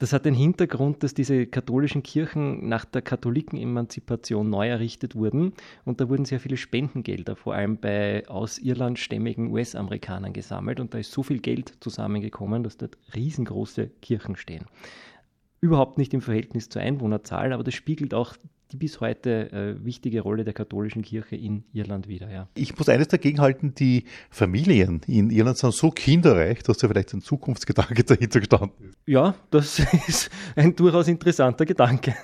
Das 0.00 0.14
hat 0.14 0.24
den 0.24 0.32
Hintergrund, 0.32 1.02
dass 1.02 1.12
diese 1.12 1.46
katholischen 1.46 2.02
Kirchen 2.02 2.66
nach 2.66 2.86
der 2.86 3.02
Katholikenemanzipation 3.02 4.48
neu 4.48 4.66
errichtet 4.66 5.14
wurden 5.14 5.52
und 5.84 6.00
da 6.00 6.08
wurden 6.08 6.24
sehr 6.24 6.40
viele 6.40 6.56
Spendengelder, 6.56 7.36
vor 7.36 7.54
allem 7.54 7.76
bei 7.76 8.26
aus 8.26 8.56
Irland 8.56 8.98
stämmigen 8.98 9.52
US-Amerikanern 9.52 10.32
gesammelt 10.32 10.80
und 10.80 10.94
da 10.94 10.98
ist 10.98 11.12
so 11.12 11.22
viel 11.22 11.38
Geld 11.38 11.74
zusammengekommen, 11.80 12.62
dass 12.62 12.78
dort 12.78 12.96
riesengroße 13.14 13.90
Kirchen 14.00 14.36
stehen. 14.36 14.64
Überhaupt 15.60 15.98
nicht 15.98 16.14
im 16.14 16.22
Verhältnis 16.22 16.70
zur 16.70 16.80
Einwohnerzahl, 16.80 17.52
aber 17.52 17.62
das 17.62 17.74
spiegelt 17.74 18.14
auch 18.14 18.36
die 18.72 18.76
bis 18.76 19.00
heute 19.00 19.52
äh, 19.52 19.84
wichtige 19.84 20.20
Rolle 20.20 20.44
der 20.44 20.52
katholischen 20.52 21.02
Kirche 21.02 21.36
in 21.36 21.64
Irland 21.72 22.08
wieder. 22.08 22.30
Ja. 22.30 22.48
Ich 22.54 22.76
muss 22.78 22.88
eines 22.88 23.08
dagegen 23.08 23.40
halten, 23.40 23.74
die 23.74 24.04
Familien 24.30 25.00
in 25.06 25.30
Irland 25.30 25.58
sind 25.58 25.74
so 25.74 25.90
kinderreich, 25.90 26.62
dass 26.62 26.78
da 26.78 26.88
vielleicht 26.88 27.12
ein 27.12 27.20
Zukunftsgedanke 27.20 28.04
dahinter 28.04 28.40
gestanden 28.40 28.88
ist. 28.88 28.98
Ja, 29.06 29.34
das 29.50 29.78
ist 30.06 30.30
ein 30.56 30.76
durchaus 30.76 31.08
interessanter 31.08 31.66
Gedanke. 31.66 32.14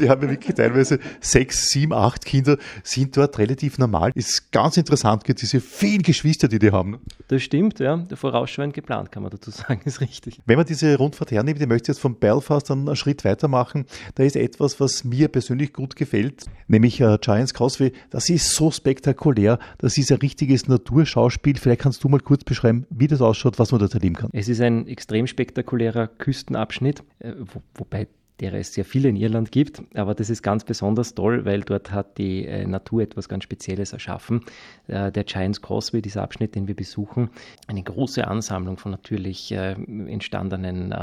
Die 0.00 0.08
haben 0.08 0.22
ja 0.22 0.30
wirklich 0.30 0.54
teilweise 0.54 0.98
sechs, 1.20 1.68
sieben, 1.68 1.92
acht 1.92 2.24
Kinder, 2.24 2.58
sind 2.82 3.16
dort 3.16 3.38
relativ 3.38 3.78
normal. 3.78 4.12
Ist 4.14 4.50
ganz 4.50 4.76
interessant, 4.76 5.22
diese 5.40 5.60
vielen 5.60 6.02
Geschwister, 6.02 6.48
die 6.48 6.58
die 6.58 6.72
haben. 6.72 6.98
Das 7.28 7.42
stimmt, 7.42 7.78
ja. 7.78 8.04
Vorausschauend 8.14 8.74
geplant, 8.74 9.12
kann 9.12 9.22
man 9.22 9.30
dazu 9.30 9.50
sagen, 9.52 9.82
ist 9.84 10.00
richtig. 10.00 10.40
Wenn 10.46 10.56
man 10.56 10.66
diese 10.66 10.96
Rundfahrt 10.96 11.30
hernimmt, 11.30 11.60
ich 11.60 11.68
möchte 11.68 11.92
jetzt 11.92 12.00
von 12.00 12.16
Belfast 12.16 12.68
dann 12.70 12.86
einen 12.86 12.96
Schritt 12.96 13.24
weitermachen, 13.24 13.86
da 14.14 14.24
ist 14.24 14.36
etwas, 14.36 14.80
was 14.80 15.04
mir 15.04 15.28
persönlich 15.28 15.72
gut 15.72 15.91
gefällt, 15.94 16.44
nämlich 16.68 17.00
äh, 17.00 17.18
Giants 17.20 17.54
Causeway. 17.54 17.92
Das 18.10 18.30
ist 18.30 18.54
so 18.54 18.70
spektakulär. 18.70 19.58
Das 19.78 19.98
ist 19.98 20.10
ein 20.10 20.18
richtiges 20.18 20.68
Naturschauspiel. 20.68 21.56
Vielleicht 21.56 21.82
kannst 21.82 22.02
du 22.04 22.08
mal 22.08 22.20
kurz 22.20 22.44
beschreiben, 22.44 22.86
wie 22.90 23.06
das 23.06 23.20
ausschaut, 23.20 23.58
was 23.58 23.72
man 23.72 23.80
dort 23.80 23.94
erleben 23.94 24.16
kann. 24.16 24.30
Es 24.32 24.48
ist 24.48 24.60
ein 24.60 24.86
extrem 24.86 25.26
spektakulärer 25.26 26.06
Küstenabschnitt, 26.08 27.02
äh, 27.18 27.32
wo, 27.38 27.62
wobei 27.74 28.06
derer 28.42 28.58
es 28.58 28.74
sehr 28.74 28.84
viele 28.84 29.08
in 29.08 29.16
Irland 29.16 29.52
gibt, 29.52 29.82
aber 29.94 30.14
das 30.14 30.28
ist 30.28 30.42
ganz 30.42 30.64
besonders 30.64 31.14
toll, 31.14 31.44
weil 31.44 31.60
dort 31.60 31.92
hat 31.92 32.18
die 32.18 32.44
äh, 32.44 32.66
Natur 32.66 33.02
etwas 33.02 33.28
ganz 33.28 33.44
Spezielles 33.44 33.92
erschaffen. 33.92 34.42
Äh, 34.88 35.12
der 35.12 35.24
Giants 35.24 35.62
Causeway, 35.62 36.02
dieser 36.02 36.22
Abschnitt, 36.22 36.54
den 36.54 36.68
wir 36.68 36.74
besuchen, 36.74 37.30
eine 37.68 37.82
große 37.82 38.26
Ansammlung 38.26 38.76
von 38.76 38.90
natürlich 38.90 39.52
äh, 39.52 39.72
entstandenen 39.72 40.94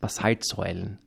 Basaltsäulen 0.00 0.98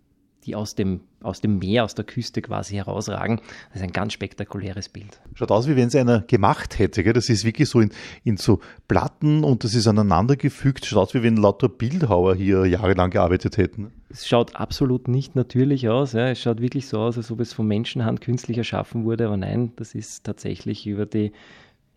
die 0.45 0.56
aus 0.56 0.75
dem, 0.75 1.01
aus 1.21 1.42
dem 1.42 1.59
Meer, 1.59 1.83
aus 1.83 1.95
der 1.95 2.06
Küste 2.06 2.42
quasi 2.42 2.75
herausragen. 2.75 3.42
Das 3.69 3.77
ist 3.77 3.83
ein 3.83 3.92
ganz 3.92 4.13
spektakuläres 4.13 4.89
Bild. 4.89 5.19
Schaut 5.33 5.51
aus, 5.51 5.68
wie 5.68 5.75
wenn 5.75 5.88
es 5.88 5.95
einer 5.95 6.21
gemacht 6.21 6.77
hätte. 6.80 7.03
Gell? 7.03 7.13
Das 7.13 7.30
ist 7.30 7.44
wirklich 7.45 7.69
so 7.69 7.80
in, 7.80 7.92
in 8.24 8.38
so 8.38 8.59
Platten 8.88 9.44
und 9.44 9.63
das 9.63 9.74
ist 9.74 9.88
aneinandergefügt. 9.88 10.86
Schaut 10.86 11.09
aus, 11.09 11.13
wie 11.13 11.24
wenn 11.24 11.38
lauter 11.38 11.69
Bildhauer 11.69 12.36
hier 12.36 12.65
jahrelang 12.65 13.09
gearbeitet 13.09 13.57
hätten. 13.57 13.92
Es 14.09 14.27
schaut 14.27 14.56
absolut 14.56 15.07
nicht 15.07 15.36
natürlich 15.36 15.89
aus. 15.89 16.13
Ja. 16.13 16.30
Es 16.30 16.39
schaut 16.39 16.62
wirklich 16.62 16.88
so 16.88 16.99
aus, 16.99 17.18
als 17.18 17.31
ob 17.31 17.40
es 17.40 17.54
von 17.54 17.68
Menschenhand 17.68 18.21
künstlich 18.21 18.57
erschaffen 18.57 19.06
wurde. 19.06 19.25
Aber 19.25 19.37
nein, 19.37 19.73
das 19.75 19.95
ist 19.95 20.23
tatsächlich 20.23 20.85
über 20.87 21.06
die 21.06 21.31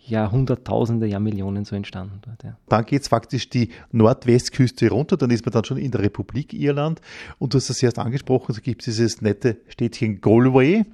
ja 0.09 0.31
Hunderttausende, 0.31 1.07
ja 1.07 1.19
Millionen 1.19 1.65
so 1.65 1.77
entstanden 1.77 2.21
dort. 2.25 2.43
Ja. 2.43 2.57
Dann 2.69 2.85
geht 2.85 3.03
es 3.03 3.09
faktisch 3.09 3.49
die 3.49 3.71
Nordwestküste 3.93 4.89
runter, 4.91 5.17
dann 5.17 5.31
ist 5.31 5.45
man 5.45 5.53
dann 5.53 5.65
schon 5.65 5.79
in 5.79 5.91
der 5.91 6.03
Republik 6.03 6.53
Irland 6.53 7.01
und 7.39 7.55
du 7.55 7.59
hast 7.59 7.71
das 7.71 7.83
erst 7.83 7.99
angesprochen, 7.99 8.55
so 8.55 8.61
gibt 8.61 8.83
es 8.83 8.87
dieses 8.87 9.23
nette 9.23 9.59
Städtchen 9.69 10.21
Galway 10.21 10.85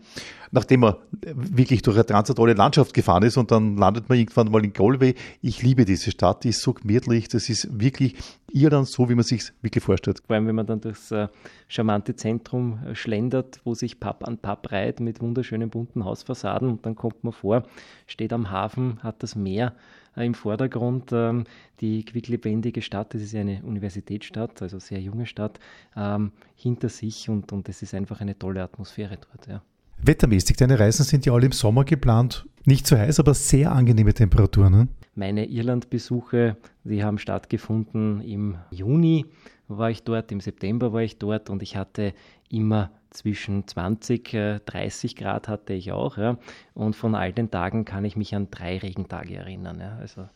nachdem 0.55 0.81
man 0.81 0.95
wirklich 1.11 1.83
durch 1.83 1.97
eine 1.97 2.05
ganz 2.05 2.29
Landschaft 2.29 2.95
gefahren 2.95 3.25
ist 3.25 3.37
und 3.37 3.51
dann 3.51 3.77
landet 3.77 4.09
man 4.09 4.17
irgendwann 4.17 4.51
mal 4.51 4.65
in 4.65 4.73
Galway. 4.73 5.15
Ich 5.43 5.63
liebe 5.63 5.85
diese 5.85 6.13
Stadt, 6.13 6.45
die 6.45 6.51
ist 6.51 6.63
so 6.63 6.73
gemütlich, 6.73 7.29
das 7.29 7.49
ist 7.49 7.69
wirklich 7.79 8.15
Irland 8.53 8.87
so, 8.87 9.09
wie 9.09 9.17
man 9.17 9.25
sich 9.25 9.53
wirklich 9.63 9.83
vorstellt. 9.83 10.23
Vor 10.25 10.37
allem, 10.37 10.47
wenn 10.47 10.55
man 10.55 10.67
dann 10.67 10.81
durchs 10.81 11.11
äh, 11.11 11.27
charmante 11.67 12.15
Zentrum 12.15 12.79
äh, 12.87 12.95
schlendert, 12.95 13.61
wo 13.65 13.75
sich 13.75 13.99
Pub 13.99 14.27
an 14.27 14.39
Pub 14.39 14.71
reiht 14.71 15.01
mit 15.01 15.21
wunderschönen 15.21 15.71
bunten 15.71 16.05
Hausfassaden 16.05 16.69
und 16.69 16.87
dann 16.87 16.95
kommt 16.95 17.25
man 17.25 17.33
vor, 17.33 17.65
steht 18.07 18.33
am 18.33 18.53
Hafen, 18.53 19.03
hat 19.03 19.25
das 19.25 19.35
Meer 19.35 19.75
äh, 20.17 20.25
im 20.25 20.35
Vordergrund. 20.35 21.11
Ähm, 21.13 21.45
die 21.81 22.05
quicklebendige 22.05 22.81
Stadt, 22.81 23.13
das 23.13 23.23
ist 23.23 23.35
eine 23.35 23.61
Universitätsstadt, 23.65 24.63
also 24.63 24.79
sehr 24.79 25.01
junge 25.01 25.27
Stadt, 25.27 25.59
ähm, 25.97 26.31
hinter 26.55 26.89
sich 26.89 27.29
und, 27.29 27.51
und 27.51 27.69
es 27.69 27.83
ist 27.83 27.93
einfach 27.93 28.21
eine 28.21 28.39
tolle 28.39 28.63
Atmosphäre 28.63 29.19
dort. 29.19 29.49
Ja. 29.49 29.63
Wettermäßig, 30.07 30.57
deine 30.57 30.79
Reisen 30.79 31.05
sind 31.05 31.25
ja 31.25 31.33
alle 31.33 31.47
im 31.47 31.53
Sommer 31.53 31.85
geplant. 31.85 32.47
Nicht 32.67 32.87
zu 32.87 32.99
heiß, 32.99 33.21
aber 33.21 33.33
sehr 33.33 33.73
angenehme 33.73 34.13
Temperaturen. 34.13 34.73
Ne? 34.73 34.89
Meine 35.15 35.47
Irlandbesuche, 35.47 36.57
die 36.83 37.03
haben 37.03 37.19
stattgefunden 37.19 38.21
im 38.21 38.57
Juni 38.71 39.27
war 39.69 39.91
ich 39.91 40.03
dort, 40.03 40.31
im 40.31 40.41
September 40.41 40.93
war 40.93 41.01
ich 41.01 41.19
dort 41.19 41.49
und 41.49 41.63
ich 41.63 41.77
hatte 41.77 42.13
immer 42.51 42.91
zwischen 43.11 43.67
20, 43.67 44.63
30 44.67 45.13
äh, 45.13 45.23
Grad 45.23 45.49
hatte 45.49 45.73
ich 45.73 45.93
auch. 45.93 46.19
Ja. 46.19 46.37
Und 46.75 46.97
von 46.97 47.15
all 47.15 47.33
den 47.33 47.51
Tagen 47.51 47.85
kann 47.85 48.05
ich 48.05 48.17
mich 48.17 48.35
an 48.35 48.49
drei 48.51 48.79
Regentage 48.79 49.37
erinnern. 49.37 49.81
Ja. 49.81 49.97
Also 49.99 50.29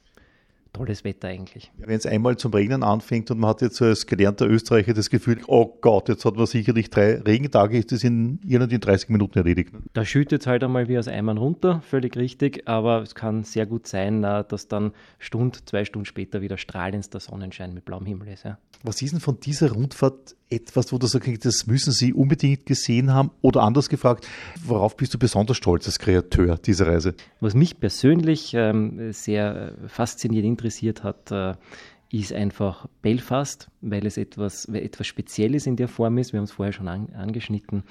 tolles 0.78 1.04
Wetter 1.04 1.28
eigentlich. 1.28 1.70
Wenn 1.76 1.96
es 1.96 2.06
einmal 2.06 2.36
zum 2.36 2.52
Regnen 2.52 2.82
anfängt 2.82 3.30
und 3.30 3.40
man 3.40 3.50
hat 3.50 3.62
jetzt 3.62 3.82
als 3.82 4.06
gelernter 4.06 4.46
Österreicher 4.46 4.94
das 4.94 5.10
Gefühl, 5.10 5.40
oh 5.46 5.76
Gott, 5.80 6.08
jetzt 6.08 6.24
hat 6.24 6.36
man 6.36 6.46
sicherlich 6.46 6.90
drei 6.90 7.16
Regentage, 7.16 7.78
ist 7.78 7.92
das 7.92 8.04
in 8.04 8.40
Irland 8.46 8.72
in 8.72 8.80
30 8.80 9.10
Minuten 9.10 9.38
erledigt. 9.38 9.72
Ne? 9.72 9.80
Da 9.92 10.04
schüttet 10.04 10.42
es 10.42 10.46
halt 10.46 10.62
einmal 10.62 10.88
wie 10.88 10.98
aus 10.98 11.08
Eimern 11.08 11.38
runter, 11.38 11.82
völlig 11.82 12.16
richtig, 12.16 12.66
aber 12.66 13.02
es 13.02 13.14
kann 13.14 13.44
sehr 13.44 13.66
gut 13.66 13.86
sein, 13.86 14.22
äh, 14.24 14.44
dass 14.46 14.68
dann 14.68 14.92
Stund, 15.18 15.68
zwei 15.68 15.84
Stunden 15.84 16.06
später 16.06 16.40
wieder 16.40 16.56
strahlendster 16.56 17.20
Sonnenschein 17.20 17.74
mit 17.74 17.84
blauem 17.84 18.06
Himmel 18.06 18.28
ist. 18.28 18.44
Ja. 18.44 18.58
Was 18.84 19.02
ist 19.02 19.12
denn 19.12 19.20
von 19.20 19.40
dieser 19.40 19.72
Rundfahrt 19.72 20.36
etwas, 20.50 20.92
wo 20.92 20.98
du 20.98 21.06
sagst, 21.06 21.44
das 21.44 21.66
müssen 21.66 21.92
Sie 21.92 22.12
unbedingt 22.12 22.66
gesehen 22.66 23.12
haben? 23.12 23.30
Oder 23.42 23.62
anders 23.62 23.88
gefragt, 23.88 24.26
worauf 24.64 24.96
bist 24.96 25.14
du 25.14 25.18
besonders 25.18 25.56
stolz 25.56 25.86
als 25.86 25.98
Kreateur 25.98 26.56
dieser 26.58 26.86
Reise? 26.86 27.14
Was 27.40 27.54
mich 27.54 27.78
persönlich 27.78 28.54
ähm, 28.54 29.12
sehr 29.12 29.74
fasziniert, 29.86 30.44
interessiert 30.44 31.02
hat, 31.02 31.30
äh, 31.30 31.54
ist 32.10 32.32
einfach 32.32 32.86
Belfast, 33.02 33.68
weil 33.80 34.06
es 34.06 34.16
etwas, 34.16 34.64
etwas 34.66 35.06
Spezielles 35.06 35.66
in 35.66 35.76
der 35.76 35.88
Form 35.88 36.18
ist. 36.18 36.32
Wir 36.32 36.38
haben 36.38 36.44
es 36.44 36.52
vorher 36.52 36.72
schon 36.72 36.88
an, 36.88 37.08
angeschnitten. 37.14 37.84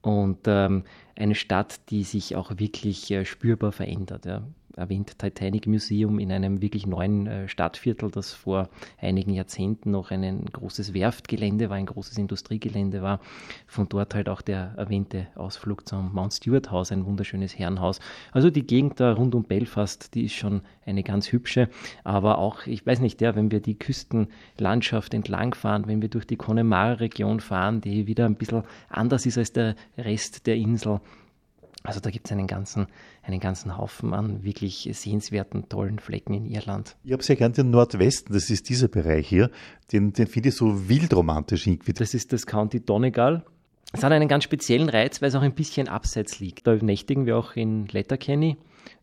Und 0.00 0.40
ähm, 0.46 0.84
eine 1.16 1.34
Stadt, 1.34 1.80
die 1.90 2.04
sich 2.04 2.36
auch 2.36 2.52
wirklich 2.58 3.10
äh, 3.10 3.24
spürbar 3.24 3.72
verändert. 3.72 4.26
Ja 4.26 4.42
erwähnt 4.76 5.18
Titanic 5.18 5.66
Museum 5.66 6.18
in 6.18 6.32
einem 6.32 6.60
wirklich 6.60 6.86
neuen 6.86 7.26
äh, 7.26 7.48
Stadtviertel, 7.48 8.10
das 8.10 8.32
vor 8.32 8.68
einigen 9.00 9.32
Jahrzehnten 9.32 9.90
noch 9.90 10.10
ein 10.10 10.44
großes 10.46 10.94
Werftgelände 10.94 11.70
war, 11.70 11.76
ein 11.76 11.86
großes 11.86 12.18
Industriegelände 12.18 13.02
war. 13.02 13.20
Von 13.66 13.88
dort 13.88 14.14
halt 14.14 14.28
auch 14.28 14.42
der 14.42 14.74
erwähnte 14.76 15.26
Ausflug 15.34 15.88
zum 15.88 16.12
Mount 16.12 16.32
Stewart 16.32 16.70
Haus, 16.70 16.92
ein 16.92 17.06
wunderschönes 17.06 17.58
Herrenhaus. 17.58 18.00
Also 18.32 18.50
die 18.50 18.66
Gegend 18.66 19.00
da 19.00 19.12
rund 19.12 19.34
um 19.34 19.44
Belfast, 19.44 20.14
die 20.14 20.24
ist 20.24 20.34
schon 20.34 20.62
eine 20.86 21.02
ganz 21.02 21.32
hübsche, 21.32 21.68
aber 22.02 22.38
auch, 22.38 22.66
ich 22.66 22.84
weiß 22.84 23.00
nicht, 23.00 23.20
ja, 23.20 23.34
wenn 23.34 23.50
wir 23.50 23.60
die 23.60 23.78
Küstenlandschaft 23.78 25.14
entlangfahren, 25.14 25.86
wenn 25.86 26.02
wir 26.02 26.08
durch 26.08 26.26
die 26.26 26.36
Connemara-Region 26.36 27.40
fahren, 27.40 27.80
die 27.80 28.06
wieder 28.06 28.26
ein 28.26 28.36
bisschen 28.36 28.64
anders 28.88 29.26
ist 29.26 29.38
als 29.38 29.52
der 29.52 29.76
Rest 29.96 30.46
der 30.46 30.56
Insel, 30.56 31.00
also 31.84 32.00
da 32.00 32.10
gibt 32.10 32.26
es 32.26 32.32
einen 32.32 32.46
ganzen, 32.46 32.86
einen 33.22 33.40
ganzen 33.40 33.76
Haufen 33.76 34.14
an 34.14 34.42
wirklich 34.42 34.88
sehenswerten, 34.92 35.68
tollen 35.68 35.98
Flecken 35.98 36.32
in 36.32 36.46
Irland. 36.46 36.96
Ich 37.04 37.12
habe 37.12 37.22
sehr 37.22 37.36
gern 37.36 37.52
den 37.52 37.70
Nordwesten, 37.70 38.32
das 38.32 38.48
ist 38.48 38.70
dieser 38.70 38.88
Bereich 38.88 39.28
hier, 39.28 39.50
den, 39.92 40.14
den 40.14 40.26
finde 40.26 40.48
ich 40.48 40.56
so 40.56 40.88
wildromantisch 40.88 41.66
irgendwie. 41.66 41.92
Das 41.92 42.14
ist 42.14 42.32
das 42.32 42.46
County 42.46 42.80
Donegal. 42.80 43.44
Es 43.92 44.02
hat 44.02 44.12
einen 44.12 44.28
ganz 44.28 44.44
speziellen 44.44 44.88
Reiz, 44.88 45.20
weil 45.20 45.28
es 45.28 45.34
auch 45.34 45.42
ein 45.42 45.54
bisschen 45.54 45.88
abseits 45.88 46.40
liegt. 46.40 46.66
Da 46.66 46.74
nächtigen 46.74 47.26
wir 47.26 47.36
auch 47.36 47.54
in 47.54 47.86
Letterkenny. 47.86 48.56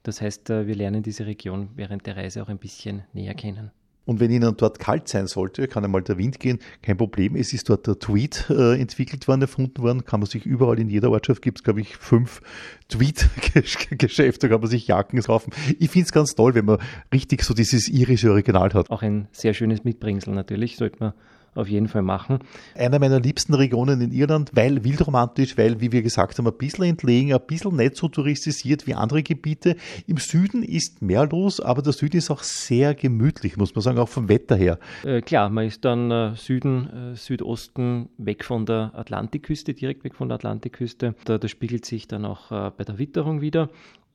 Das 0.03 0.19
heißt, 0.19 0.49
äh, 0.49 0.67
wir 0.67 0.75
lernen 0.75 1.03
diese 1.03 1.27
Region 1.27 1.69
während 1.75 2.07
der 2.07 2.17
Reise 2.17 2.41
auch 2.43 2.49
ein 2.49 2.57
bisschen 2.57 3.03
näher 3.13 3.35
kennen. 3.35 3.71
Und 4.03 4.19
wenn 4.19 4.31
Ihnen 4.31 4.55
dort 4.57 4.79
kalt 4.79 5.07
sein 5.07 5.27
sollte, 5.27 5.67
kann 5.67 5.85
einmal 5.85 6.01
der 6.01 6.17
Wind 6.17 6.39
gehen, 6.39 6.59
kein 6.81 6.97
Problem. 6.97 7.35
Es 7.35 7.53
ist 7.53 7.69
dort 7.69 7.85
der 7.85 7.99
Tweet 7.99 8.47
äh, 8.49 8.79
entwickelt 8.79 9.27
worden, 9.27 9.41
erfunden 9.41 9.81
worden. 9.83 10.05
Kann 10.05 10.19
man 10.19 10.27
sich 10.27 10.45
überall 10.45 10.79
in 10.79 10.89
jeder 10.89 11.11
Ortschaft 11.11 11.41
gibt 11.41 11.59
es, 11.59 11.63
glaube 11.63 11.81
ich, 11.81 11.95
fünf 11.95 12.41
Tweet-Geschäfte, 12.89 14.49
kann 14.49 14.59
man 14.59 14.69
sich 14.69 14.87
Jacken 14.87 15.21
kaufen. 15.21 15.53
Ich 15.79 15.91
finde 15.91 16.05
es 16.05 16.11
ganz 16.11 16.33
toll, 16.33 16.55
wenn 16.55 16.65
man 16.65 16.79
richtig 17.13 17.43
so 17.43 17.53
dieses 17.53 17.87
irische 17.87 18.31
Original 18.31 18.73
hat. 18.73 18.89
Auch 18.89 19.03
ein 19.03 19.27
sehr 19.31 19.53
schönes 19.53 19.83
Mitbringsel 19.83 20.33
natürlich, 20.33 20.77
sollte 20.77 20.97
man 20.99 21.13
auf 21.55 21.67
jeden 21.67 21.87
Fall 21.87 22.01
machen. 22.01 22.39
Einer 22.75 22.99
meiner 22.99 23.19
liebsten 23.19 23.53
Regionen 23.53 24.01
in 24.01 24.11
Irland, 24.11 24.51
weil 24.53 24.83
wildromantisch, 24.83 25.57
weil, 25.57 25.81
wie 25.81 25.91
wir 25.91 26.01
gesagt 26.01 26.37
haben, 26.37 26.47
ein 26.47 26.57
bisschen 26.57 26.85
entlegen, 26.85 27.33
ein 27.33 27.41
bisschen 27.45 27.75
nicht 27.75 27.95
so 27.95 28.07
touristisiert 28.07 28.87
wie 28.87 28.93
andere 28.93 29.23
Gebiete. 29.23 29.75
Im 30.07 30.17
Süden 30.17 30.63
ist 30.63 31.01
mehr 31.01 31.27
los, 31.27 31.59
aber 31.59 31.81
der 31.81 31.93
Süden 31.93 32.17
ist 32.17 32.31
auch 32.31 32.43
sehr 32.43 32.93
gemütlich, 32.95 33.57
muss 33.57 33.75
man 33.75 33.81
sagen, 33.81 33.99
auch 33.99 34.09
vom 34.09 34.29
Wetter 34.29 34.55
her. 34.55 34.79
Äh, 35.03 35.21
klar, 35.21 35.49
man 35.49 35.65
ist 35.65 35.83
dann 35.83 36.09
äh, 36.11 36.35
Süden, 36.35 37.13
äh, 37.13 37.15
Südosten, 37.15 38.09
weg 38.17 38.45
von 38.45 38.65
der 38.65 38.91
Atlantikküste, 38.95 39.73
direkt 39.73 40.03
weg 40.03 40.15
von 40.15 40.29
der 40.29 40.35
Atlantikküste. 40.35 41.15
Da, 41.25 41.37
das 41.37 41.51
spiegelt 41.51 41.85
sich 41.85 42.07
dann 42.07 42.25
auch 42.25 42.51
äh, 42.51 42.71
bei 42.75 42.83
der 42.83 42.97
Witterung 42.97 43.41
wieder 43.41 43.69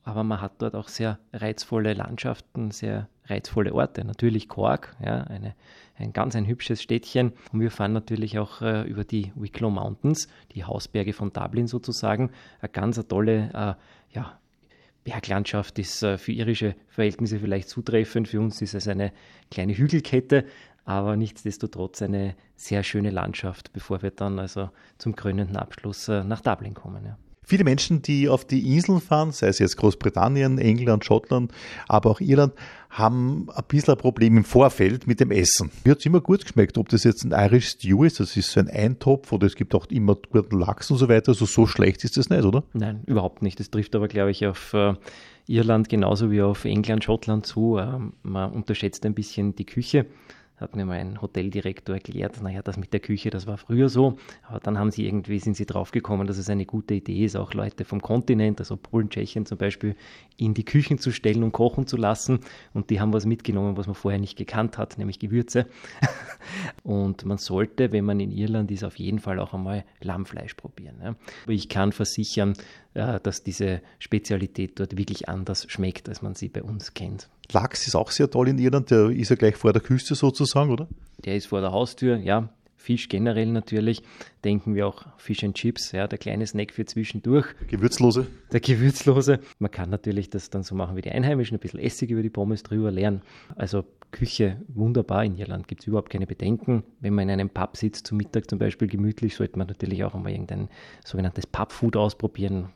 aber 0.06 0.22
man 0.22 0.40
hat 0.40 0.62
dort 0.62 0.76
auch 0.76 0.86
sehr 0.86 1.18
reizvolle 1.32 1.92
Landschaften, 1.92 2.70
sehr 2.70 3.08
reizvolle 3.24 3.74
Orte. 3.74 4.04
Natürlich 4.04 4.48
Cork, 4.48 4.94
ja, 5.04 5.22
eine, 5.24 5.56
ein 5.98 6.12
ganz 6.12 6.36
ein 6.36 6.46
hübsches 6.46 6.80
Städtchen. 6.80 7.32
Und 7.52 7.58
wir 7.58 7.72
fahren 7.72 7.92
natürlich 7.92 8.38
auch 8.38 8.62
äh, 8.62 8.82
über 8.82 9.02
die 9.02 9.32
Wicklow 9.34 9.68
Mountains, 9.68 10.28
die 10.52 10.64
Hausberge 10.64 11.12
von 11.12 11.32
Dublin 11.32 11.66
sozusagen. 11.66 12.30
Eine 12.60 12.68
ganz 12.68 13.04
tolle 13.08 13.50
äh, 13.52 14.14
ja, 14.14 14.38
Berglandschaft 15.02 15.76
ist 15.80 16.04
äh, 16.04 16.18
für 16.18 16.30
irische 16.30 16.76
Verhältnisse 16.86 17.40
vielleicht 17.40 17.68
zutreffend. 17.68 18.28
Für 18.28 18.38
uns 18.38 18.62
ist 18.62 18.74
es 18.74 18.86
eine 18.86 19.12
kleine 19.50 19.76
Hügelkette, 19.76 20.44
aber 20.84 21.16
nichtsdestotrotz 21.16 22.00
eine 22.00 22.36
sehr 22.54 22.84
schöne 22.84 23.10
Landschaft, 23.10 23.72
bevor 23.72 24.02
wir 24.02 24.12
dann 24.12 24.38
also 24.38 24.70
zum 24.98 25.16
krönenden 25.16 25.56
Abschluss 25.56 26.06
äh, 26.06 26.22
nach 26.22 26.42
Dublin 26.42 26.74
kommen. 26.74 27.04
Ja. 27.06 27.18
Viele 27.48 27.62
Menschen, 27.62 28.02
die 28.02 28.28
auf 28.28 28.44
die 28.44 28.74
Inseln 28.74 29.00
fahren, 29.00 29.30
sei 29.30 29.46
es 29.46 29.60
jetzt 29.60 29.76
Großbritannien, 29.76 30.58
England, 30.58 31.04
Schottland, 31.04 31.52
aber 31.86 32.10
auch 32.10 32.20
Irland, 32.20 32.54
haben 32.90 33.48
ein 33.54 33.62
bisschen 33.68 33.94
ein 33.94 33.98
Problem 33.98 34.36
im 34.36 34.42
Vorfeld 34.42 35.06
mit 35.06 35.20
dem 35.20 35.30
Essen. 35.30 35.70
Mir 35.84 35.92
hat 35.92 36.00
es 36.00 36.06
immer 36.06 36.20
gut 36.20 36.42
geschmeckt, 36.42 36.76
ob 36.76 36.88
das 36.88 37.04
jetzt 37.04 37.22
ein 37.24 37.30
Irish 37.30 37.68
Stew 37.68 38.02
ist, 38.02 38.18
das 38.18 38.36
ist 38.36 38.50
so 38.50 38.58
ein 38.58 38.68
Eintopf 38.68 39.30
oder 39.30 39.46
es 39.46 39.54
gibt 39.54 39.76
auch 39.76 39.86
immer 39.90 40.16
guten 40.16 40.58
Lachs 40.58 40.90
und 40.90 40.96
so 40.96 41.08
weiter. 41.08 41.28
Also 41.28 41.46
so 41.46 41.68
schlecht 41.68 42.02
ist 42.02 42.16
das 42.16 42.30
nicht, 42.30 42.42
oder? 42.42 42.64
Nein, 42.72 43.04
überhaupt 43.06 43.42
nicht. 43.42 43.60
Das 43.60 43.70
trifft 43.70 43.94
aber, 43.94 44.08
glaube 44.08 44.32
ich, 44.32 44.44
auf 44.44 44.74
äh, 44.74 44.94
Irland 45.46 45.88
genauso 45.88 46.32
wie 46.32 46.42
auf 46.42 46.64
England, 46.64 47.04
Schottland 47.04 47.46
zu. 47.46 47.78
Ähm, 47.78 48.14
man 48.24 48.50
unterschätzt 48.50 49.06
ein 49.06 49.14
bisschen 49.14 49.54
die 49.54 49.66
Küche 49.66 50.06
hat 50.56 50.74
mir 50.74 50.86
mein 50.86 51.20
Hoteldirektor 51.20 51.96
erklärt, 51.96 52.40
naja, 52.42 52.62
das 52.62 52.78
mit 52.78 52.92
der 52.92 53.00
Küche, 53.00 53.30
das 53.30 53.46
war 53.46 53.58
früher 53.58 53.88
so, 53.88 54.16
aber 54.48 54.60
dann 54.60 54.78
haben 54.78 54.90
sie 54.90 55.06
irgendwie, 55.06 55.38
sind 55.38 55.56
sie 55.56 55.66
draufgekommen, 55.66 56.26
dass 56.26 56.38
es 56.38 56.48
eine 56.48 56.64
gute 56.64 56.94
Idee 56.94 57.24
ist, 57.24 57.36
auch 57.36 57.52
Leute 57.52 57.84
vom 57.84 58.00
Kontinent, 58.00 58.58
also 58.60 58.76
Polen, 58.76 59.10
Tschechien 59.10 59.44
zum 59.44 59.58
Beispiel, 59.58 59.96
in 60.38 60.54
die 60.54 60.64
Küchen 60.64 60.98
zu 60.98 61.12
stellen 61.12 61.42
und 61.42 61.52
kochen 61.52 61.86
zu 61.86 61.96
lassen 61.96 62.40
und 62.72 62.90
die 62.90 63.00
haben 63.00 63.12
was 63.12 63.26
mitgenommen, 63.26 63.76
was 63.76 63.86
man 63.86 63.94
vorher 63.94 64.20
nicht 64.20 64.36
gekannt 64.36 64.78
hat, 64.78 64.98
nämlich 64.98 65.18
Gewürze. 65.18 65.66
und 66.82 67.24
man 67.24 67.38
sollte, 67.38 67.92
wenn 67.92 68.04
man 68.04 68.20
in 68.20 68.30
Irland 68.30 68.70
ist, 68.70 68.84
auf 68.84 68.98
jeden 68.98 69.18
Fall 69.18 69.38
auch 69.40 69.52
einmal 69.52 69.84
Lammfleisch 70.00 70.54
probieren. 70.54 70.96
Ja. 71.02 71.16
Ich 71.46 71.68
kann 71.68 71.92
versichern, 71.92 72.54
äh, 72.94 73.20
dass 73.22 73.42
diese 73.42 73.82
Spezialität 73.98 74.80
dort 74.80 74.96
wirklich 74.96 75.28
anders 75.28 75.66
schmeckt, 75.68 76.08
als 76.08 76.22
man 76.22 76.34
sie 76.34 76.48
bei 76.48 76.62
uns 76.62 76.94
kennt. 76.94 77.28
Lachs 77.52 77.86
ist 77.86 77.94
auch 77.94 78.10
sehr 78.10 78.30
toll 78.30 78.48
in 78.48 78.58
Irland, 78.58 78.90
der 78.90 79.10
ist 79.10 79.28
ja 79.28 79.36
gleich 79.36 79.56
vor 79.56 79.72
der 79.72 79.82
Küste 79.82 80.14
sozusagen, 80.14 80.45
oder? 80.54 80.88
Der 81.24 81.36
ist 81.36 81.46
vor 81.46 81.60
der 81.60 81.72
Haustür, 81.72 82.16
ja. 82.16 82.48
Fisch 82.76 83.08
generell 83.08 83.46
natürlich, 83.46 84.02
denken 84.44 84.76
wir 84.76 84.86
auch 84.86 85.06
Fish 85.16 85.42
and 85.42 85.56
Chips, 85.56 85.90
ja, 85.90 86.06
der 86.06 86.18
kleine 86.18 86.46
Snack 86.46 86.72
für 86.72 86.84
zwischendurch. 86.84 87.46
Der 87.62 87.78
Gewürzlose. 87.78 88.28
Der 88.52 88.60
Gewürzlose. 88.60 89.40
Man 89.58 89.72
kann 89.72 89.90
natürlich 89.90 90.30
das 90.30 90.50
dann 90.50 90.62
so 90.62 90.76
machen 90.76 90.94
wie 90.94 91.00
die 91.00 91.10
Einheimischen, 91.10 91.56
ein 91.56 91.60
bisschen 91.60 91.80
Essig 91.80 92.10
über 92.10 92.22
die 92.22 92.30
Pommes 92.30 92.62
drüber 92.62 92.92
leeren. 92.92 93.22
Also 93.56 93.84
Küche 94.12 94.58
wunderbar 94.68 95.24
in 95.24 95.36
Irland, 95.36 95.66
gibt 95.66 95.82
es 95.82 95.88
überhaupt 95.88 96.10
keine 96.10 96.26
Bedenken. 96.26 96.84
Wenn 97.00 97.14
man 97.14 97.24
in 97.24 97.32
einem 97.32 97.50
Pub 97.50 97.76
sitzt, 97.76 98.06
zum 98.06 98.18
Mittag 98.18 98.48
zum 98.48 98.58
Beispiel 98.58 98.86
gemütlich, 98.86 99.34
sollte 99.34 99.58
man 99.58 99.66
natürlich 99.66 100.04
auch 100.04 100.14
einmal 100.14 100.32
irgendein 100.32 100.68
sogenanntes 101.04 101.46
Pubfood 101.46 101.96
ausprobieren. 101.96 102.68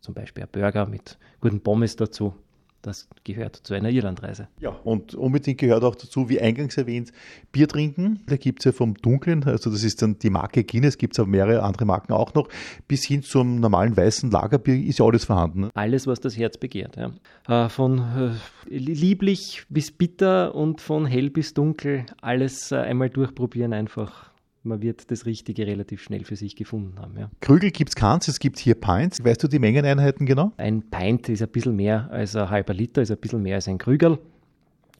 Zum 0.00 0.14
Beispiel 0.14 0.42
ein 0.42 0.48
Burger 0.50 0.86
mit 0.86 1.18
guten 1.40 1.60
Pommes 1.60 1.94
dazu. 1.94 2.34
Das 2.82 3.08
gehört 3.22 3.56
zu 3.56 3.74
einer 3.74 3.90
Irlandreise. 3.90 4.48
Ja, 4.58 4.70
und 4.70 5.14
unbedingt 5.14 5.58
gehört 5.58 5.84
auch 5.84 5.94
dazu, 5.94 6.28
wie 6.28 6.40
eingangs 6.40 6.76
erwähnt, 6.76 7.12
Bier 7.52 7.68
trinken. 7.68 8.20
Da 8.26 8.36
gibt 8.36 8.58
es 8.58 8.64
ja 8.64 8.72
vom 8.72 8.94
Dunklen, 8.94 9.44
also 9.44 9.70
das 9.70 9.84
ist 9.84 10.02
dann 10.02 10.18
die 10.18 10.30
Marke 10.30 10.64
Guinness, 10.64 10.98
gibt 10.98 11.14
es 11.14 11.20
aber 11.20 11.28
mehrere 11.28 11.62
andere 11.62 11.84
Marken 11.84 12.12
auch 12.12 12.34
noch, 12.34 12.48
bis 12.88 13.04
hin 13.04 13.22
zum 13.22 13.60
normalen 13.60 13.96
weißen 13.96 14.32
Lagerbier 14.32 14.74
ist 14.74 14.98
ja 14.98 15.04
alles 15.04 15.24
vorhanden. 15.24 15.60
Ne? 15.60 15.70
Alles, 15.74 16.08
was 16.08 16.20
das 16.20 16.36
Herz 16.36 16.58
begehrt. 16.58 16.96
Ja. 16.96 17.66
Äh, 17.66 17.68
von 17.68 17.98
äh, 17.98 18.76
lieblich 18.76 19.64
bis 19.68 19.92
bitter 19.92 20.54
und 20.54 20.80
von 20.80 21.06
hell 21.06 21.30
bis 21.30 21.54
dunkel, 21.54 22.04
alles 22.20 22.72
äh, 22.72 22.76
einmal 22.76 23.10
durchprobieren 23.10 23.72
einfach 23.72 24.31
man 24.64 24.82
wird 24.82 25.10
das 25.10 25.26
Richtige 25.26 25.66
relativ 25.66 26.02
schnell 26.02 26.24
für 26.24 26.36
sich 26.36 26.56
gefunden 26.56 26.98
haben. 27.00 27.18
Ja. 27.18 27.30
Krügel 27.40 27.70
gibt 27.70 27.90
es 27.90 27.96
keins, 27.96 28.28
es 28.28 28.38
gibt 28.38 28.58
hier 28.58 28.74
Pints. 28.74 29.24
Weißt 29.24 29.42
du 29.42 29.48
die 29.48 29.58
Mengeneinheiten 29.58 30.26
genau? 30.26 30.52
Ein 30.56 30.82
Pint 30.82 31.28
ist 31.28 31.42
ein 31.42 31.48
bisschen 31.48 31.76
mehr 31.76 32.08
als 32.10 32.36
ein 32.36 32.48
halber 32.48 32.74
Liter, 32.74 33.02
ist 33.02 33.10
ein 33.10 33.18
bisschen 33.18 33.42
mehr 33.42 33.56
als 33.56 33.68
ein 33.68 33.78
Krügel. 33.78 34.18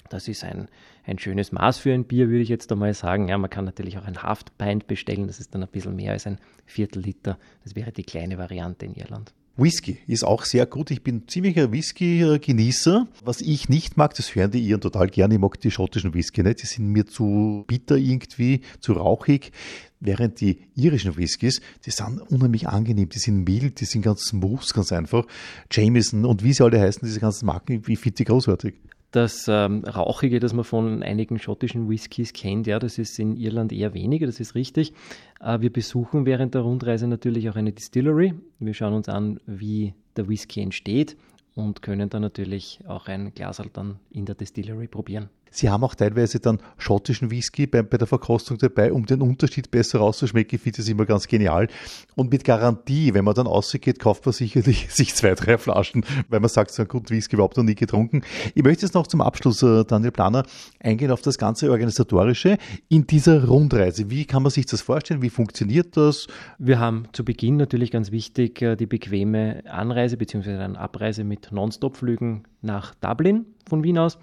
Das 0.08 0.28
ist 0.28 0.44
ein, 0.44 0.68
ein 1.04 1.18
schönes 1.18 1.52
Maß 1.52 1.78
für 1.78 1.92
ein 1.92 2.04
Bier, 2.04 2.28
würde 2.28 2.42
ich 2.42 2.48
jetzt 2.48 2.70
einmal 2.70 2.92
sagen. 2.92 3.28
Ja, 3.28 3.38
man 3.38 3.50
kann 3.50 3.64
natürlich 3.64 3.96
auch 3.98 4.04
ein 4.04 4.22
Half 4.22 4.44
Pint 4.58 4.86
bestellen, 4.86 5.26
das 5.26 5.40
ist 5.40 5.54
dann 5.54 5.62
ein 5.62 5.68
bisschen 5.68 5.96
mehr 5.96 6.12
als 6.12 6.26
ein 6.26 6.38
Viertel 6.66 7.02
Liter. 7.02 7.38
Das 7.64 7.76
wäre 7.76 7.92
die 7.92 8.02
kleine 8.02 8.38
Variante 8.38 8.84
in 8.84 8.94
Irland. 8.94 9.32
Whisky 9.56 9.98
ist 10.06 10.24
auch 10.24 10.44
sehr 10.44 10.64
gut. 10.64 10.90
Ich 10.90 11.02
bin 11.02 11.28
ziemlicher 11.28 11.70
Whisky-Genießer. 11.70 13.06
Was 13.22 13.42
ich 13.42 13.68
nicht 13.68 13.98
mag, 13.98 14.14
das 14.14 14.34
hören 14.34 14.50
die 14.50 14.60
Iren 14.60 14.80
total 14.80 15.08
gerne. 15.08 15.34
Ich 15.34 15.40
mag 15.40 15.60
die 15.60 15.70
schottischen 15.70 16.14
Whisky 16.14 16.42
nicht. 16.42 16.62
Die 16.62 16.66
sind 16.66 16.86
mir 16.88 17.06
zu 17.06 17.64
bitter 17.66 17.96
irgendwie, 17.96 18.62
zu 18.80 18.94
rauchig. 18.94 19.52
Während 20.00 20.40
die 20.40 20.58
irischen 20.74 21.16
Whiskys, 21.16 21.60
die 21.84 21.90
sind 21.90 22.20
unheimlich 22.22 22.66
angenehm, 22.66 23.08
die 23.08 23.18
sind 23.18 23.44
mild, 23.44 23.80
die 23.80 23.84
sind 23.84 24.02
ganz 24.02 24.22
smooth, 24.22 24.72
ganz 24.74 24.90
einfach. 24.90 25.26
Jameson 25.70 26.24
und 26.24 26.42
wie 26.42 26.52
sie 26.52 26.64
alle 26.64 26.80
heißen, 26.80 27.06
diese 27.06 27.20
ganzen 27.20 27.46
Marken, 27.46 27.82
ich 27.86 27.98
finde 27.98 28.16
die 28.16 28.24
großartig. 28.24 28.74
Das 29.12 29.46
ähm, 29.46 29.84
Rauchige, 29.84 30.40
das 30.40 30.54
man 30.54 30.64
von 30.64 31.02
einigen 31.02 31.38
schottischen 31.38 31.88
Whiskys 31.88 32.32
kennt, 32.32 32.66
ja, 32.66 32.78
das 32.78 32.96
ist 32.96 33.18
in 33.18 33.36
Irland 33.36 33.70
eher 33.70 33.92
weniger, 33.92 34.24
das 34.24 34.40
ist 34.40 34.54
richtig. 34.54 34.94
Äh, 35.38 35.60
wir 35.60 35.70
besuchen 35.70 36.24
während 36.24 36.54
der 36.54 36.62
Rundreise 36.62 37.06
natürlich 37.06 37.50
auch 37.50 37.56
eine 37.56 37.72
Distillery. 37.72 38.32
Wir 38.58 38.72
schauen 38.72 38.94
uns 38.94 39.10
an, 39.10 39.38
wie 39.44 39.92
der 40.16 40.30
Whisky 40.30 40.62
entsteht 40.62 41.18
und 41.54 41.82
können 41.82 42.08
dann 42.08 42.22
natürlich 42.22 42.80
auch 42.86 43.06
ein 43.06 43.34
Glas 43.34 43.62
dann 43.74 43.96
in 44.10 44.24
der 44.24 44.34
Distillery 44.34 44.88
probieren. 44.88 45.28
Sie 45.52 45.68
haben 45.68 45.84
auch 45.84 45.94
teilweise 45.94 46.40
dann 46.40 46.58
schottischen 46.78 47.30
Whisky 47.30 47.66
bei, 47.66 47.82
bei 47.82 47.98
der 47.98 48.06
Verkostung 48.06 48.56
dabei, 48.58 48.92
um 48.92 49.04
den 49.04 49.20
Unterschied 49.20 49.70
besser 49.70 49.98
rauszuschmecken. 49.98 50.56
Ich 50.56 50.62
finde 50.62 50.78
das 50.78 50.88
immer 50.88 51.04
ganz 51.04 51.28
genial. 51.28 51.68
Und 52.14 52.30
mit 52.32 52.42
Garantie, 52.44 53.12
wenn 53.12 53.24
man 53.24 53.34
dann 53.34 53.46
rausgeht, 53.46 53.98
kauft 53.98 54.24
man 54.24 54.32
sicherlich 54.32 54.88
sich 54.90 55.14
zwei, 55.14 55.34
drei 55.34 55.58
Flaschen, 55.58 56.04
weil 56.28 56.40
man 56.40 56.48
sagt, 56.48 56.72
so 56.72 56.82
einen 56.82 56.88
guten 56.88 57.10
Whisky 57.10 57.36
überhaupt 57.36 57.58
noch 57.58 57.64
nie 57.64 57.74
getrunken. 57.74 58.22
Ich 58.54 58.64
möchte 58.64 58.86
jetzt 58.86 58.94
noch 58.94 59.06
zum 59.06 59.20
Abschluss, 59.20 59.62
äh, 59.62 59.84
Daniel 59.84 60.10
Planer, 60.10 60.44
eingehen 60.80 61.10
auf 61.10 61.20
das 61.20 61.36
ganze 61.36 61.70
Organisatorische 61.70 62.56
in 62.88 63.06
dieser 63.06 63.44
Rundreise. 63.46 64.10
Wie 64.10 64.24
kann 64.24 64.42
man 64.42 64.50
sich 64.50 64.64
das 64.66 64.80
vorstellen? 64.80 65.20
Wie 65.20 65.30
funktioniert 65.30 65.96
das? 65.96 66.26
Wir 66.58 66.78
haben 66.78 67.04
zu 67.12 67.24
Beginn 67.24 67.58
natürlich 67.58 67.90
ganz 67.90 68.10
wichtig 68.10 68.62
äh, 68.62 68.76
die 68.76 68.86
bequeme 68.86 69.62
Anreise 69.68 70.16
bzw. 70.16 70.56
eine 70.56 70.78
Abreise 70.78 71.24
mit 71.24 71.52
Non-Stop-Flügen 71.52 72.44
nach 72.62 72.94
Dublin 72.94 73.44
von 73.68 73.84
Wien 73.84 73.98
aus. 73.98 74.18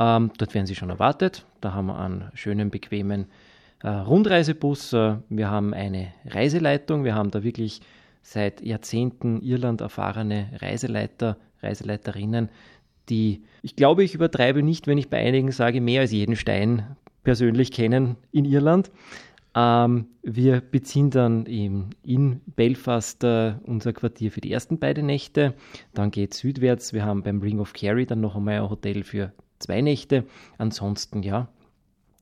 Ähm, 0.00 0.30
dort 0.38 0.54
werden 0.54 0.66
Sie 0.66 0.74
schon 0.74 0.90
erwartet. 0.90 1.44
Da 1.60 1.74
haben 1.74 1.86
wir 1.86 1.98
einen 1.98 2.30
schönen, 2.34 2.70
bequemen 2.70 3.26
äh, 3.82 3.88
Rundreisebus. 3.88 4.94
Äh, 4.94 5.16
wir 5.28 5.50
haben 5.50 5.74
eine 5.74 6.08
Reiseleitung. 6.24 7.04
Wir 7.04 7.14
haben 7.14 7.30
da 7.30 7.42
wirklich 7.42 7.82
seit 8.22 8.62
Jahrzehnten 8.62 9.42
Irland 9.42 9.82
erfahrene 9.82 10.48
Reiseleiter, 10.60 11.36
Reiseleiterinnen, 11.62 12.48
die, 13.08 13.42
ich 13.62 13.76
glaube, 13.76 14.04
ich 14.04 14.14
übertreibe 14.14 14.62
nicht, 14.62 14.86
wenn 14.86 14.98
ich 14.98 15.10
bei 15.10 15.18
einigen 15.18 15.52
sage, 15.52 15.80
mehr 15.80 16.02
als 16.02 16.12
jeden 16.12 16.36
Stein 16.36 16.96
persönlich 17.24 17.72
kennen 17.72 18.16
in 18.32 18.44
Irland. 18.44 18.90
Ähm, 19.54 20.06
wir 20.22 20.60
beziehen 20.60 21.10
dann 21.10 21.44
in, 21.44 21.90
in 22.04 22.40
Belfast 22.54 23.24
äh, 23.24 23.54
unser 23.64 23.92
Quartier 23.92 24.30
für 24.30 24.40
die 24.40 24.52
ersten 24.52 24.78
beiden 24.78 25.06
Nächte. 25.06 25.54
Dann 25.92 26.10
geht 26.10 26.32
es 26.32 26.38
südwärts. 26.38 26.92
Wir 26.92 27.04
haben 27.04 27.22
beim 27.22 27.40
Ring 27.40 27.58
of 27.58 27.72
Kerry 27.72 28.06
dann 28.06 28.20
noch 28.20 28.36
einmal 28.36 28.60
ein 28.60 28.70
Hotel 28.70 29.02
für 29.02 29.32
zwei 29.60 29.80
Nächte. 29.80 30.26
Ansonsten, 30.58 31.22
ja, 31.22 31.48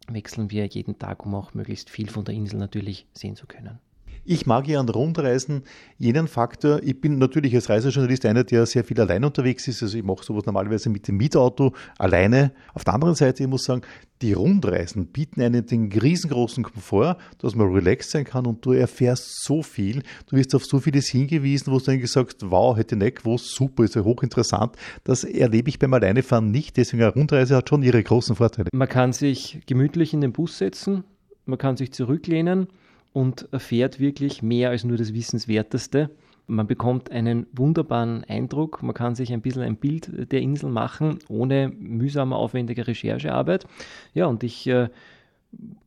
wechseln 0.09 0.51
wir 0.51 0.67
jeden 0.67 0.99
Tag, 0.99 1.25
um 1.25 1.35
auch 1.35 1.55
möglichst 1.55 1.89
viel 1.89 2.11
von 2.11 2.25
der 2.25 2.35
Insel 2.35 2.59
natürlich 2.59 3.07
sehen 3.15 3.37
zu 3.37 3.47
können. 3.47 3.79
Ich 4.31 4.45
mag 4.45 4.69
ja 4.69 4.79
an 4.79 4.91
Rundreisen 4.91 5.63
jenen 5.97 6.29
Faktor, 6.29 6.83
ich 6.83 7.01
bin 7.01 7.17
natürlich 7.17 7.55
als 7.55 7.71
Reisejournalist 7.71 8.27
einer, 8.27 8.45
der 8.45 8.67
sehr 8.67 8.85
viel 8.85 9.01
allein 9.01 9.25
unterwegs 9.25 9.67
ist. 9.69 9.83
Also 9.83 9.97
ich 9.97 10.05
mache 10.05 10.23
sowas 10.23 10.45
normalerweise 10.45 10.91
mit 10.91 11.09
dem 11.09 11.17
Mietauto 11.17 11.73
alleine. 11.97 12.53
Auf 12.75 12.85
der 12.85 12.93
anderen 12.93 13.15
Seite, 13.15 13.45
ich 13.45 13.49
muss 13.49 13.65
sagen, 13.65 13.81
die 14.21 14.35
Rundreisen 14.35 15.07
bieten 15.07 15.41
einen 15.41 15.65
den 15.65 15.91
riesengroßen 15.91 16.63
Komfort, 16.63 17.17
dass 17.39 17.55
man 17.55 17.73
relaxed 17.73 18.11
sein 18.11 18.25
kann 18.25 18.45
und 18.45 18.63
du 18.67 18.73
erfährst 18.73 19.45
so 19.45 19.63
viel. 19.63 20.03
Du 20.29 20.37
wirst 20.37 20.55
auf 20.55 20.67
so 20.67 20.79
vieles 20.79 21.09
hingewiesen, 21.09 21.73
wo 21.73 21.79
du 21.79 21.87
dann 21.87 21.99
gesagt 21.99 22.43
wow, 22.43 22.77
hätte 22.77 22.97
nicht 22.97 23.21
gewusst, 23.21 23.55
super, 23.55 23.85
ist 23.85 23.95
ja 23.95 24.05
hochinteressant. 24.05 24.77
Das 25.05 25.25
erlebe 25.25 25.71
ich 25.71 25.79
beim 25.79 25.95
Alleinefahren 25.95 26.51
nicht. 26.51 26.77
Deswegen 26.77 27.03
eine 27.03 27.15
Rundreise 27.15 27.57
hat 27.57 27.71
schon 27.71 27.83
ihre 27.83 28.03
großen 28.03 28.37
Vorteile. 28.37 28.69
Man 28.75 28.91
kann 28.91 29.15
sich 29.15 29.61
gemütlich 29.65 30.13
in 30.13 30.21
den 30.21 30.33
Bus 30.33 30.59
setzen, 30.59 31.05
man 31.47 31.57
kann 31.57 31.79
sich 31.79 31.93
zurücklehnen 31.93 32.69
und 33.19 33.49
erfährt 33.51 33.99
wirklich 33.99 34.45
mehr 34.45 34.71
als 34.71 34.85
nur 34.85 34.97
das 34.97 35.13
Wissenswerteste. 35.13 36.09
Man 36.47 36.69
bekommt 36.69 37.11
einen 37.11 37.49
wunderbaren 37.51 38.23
Eindruck, 38.23 38.81
man 38.81 38.95
kann 38.95 39.17
sich 39.17 39.33
ein 39.33 39.43
bisschen 39.43 39.63
ein 39.63 39.75
Bild 39.75 40.31
der 40.31 40.41
Insel 40.41 40.71
machen, 40.71 41.19
ohne 41.29 41.69
mühsame, 41.69 42.37
aufwendige 42.37 42.87
Recherchearbeit. 42.87 43.67
Ja, 44.15 44.27
und 44.27 44.45
ich 44.45 44.69
äh, 44.69 44.89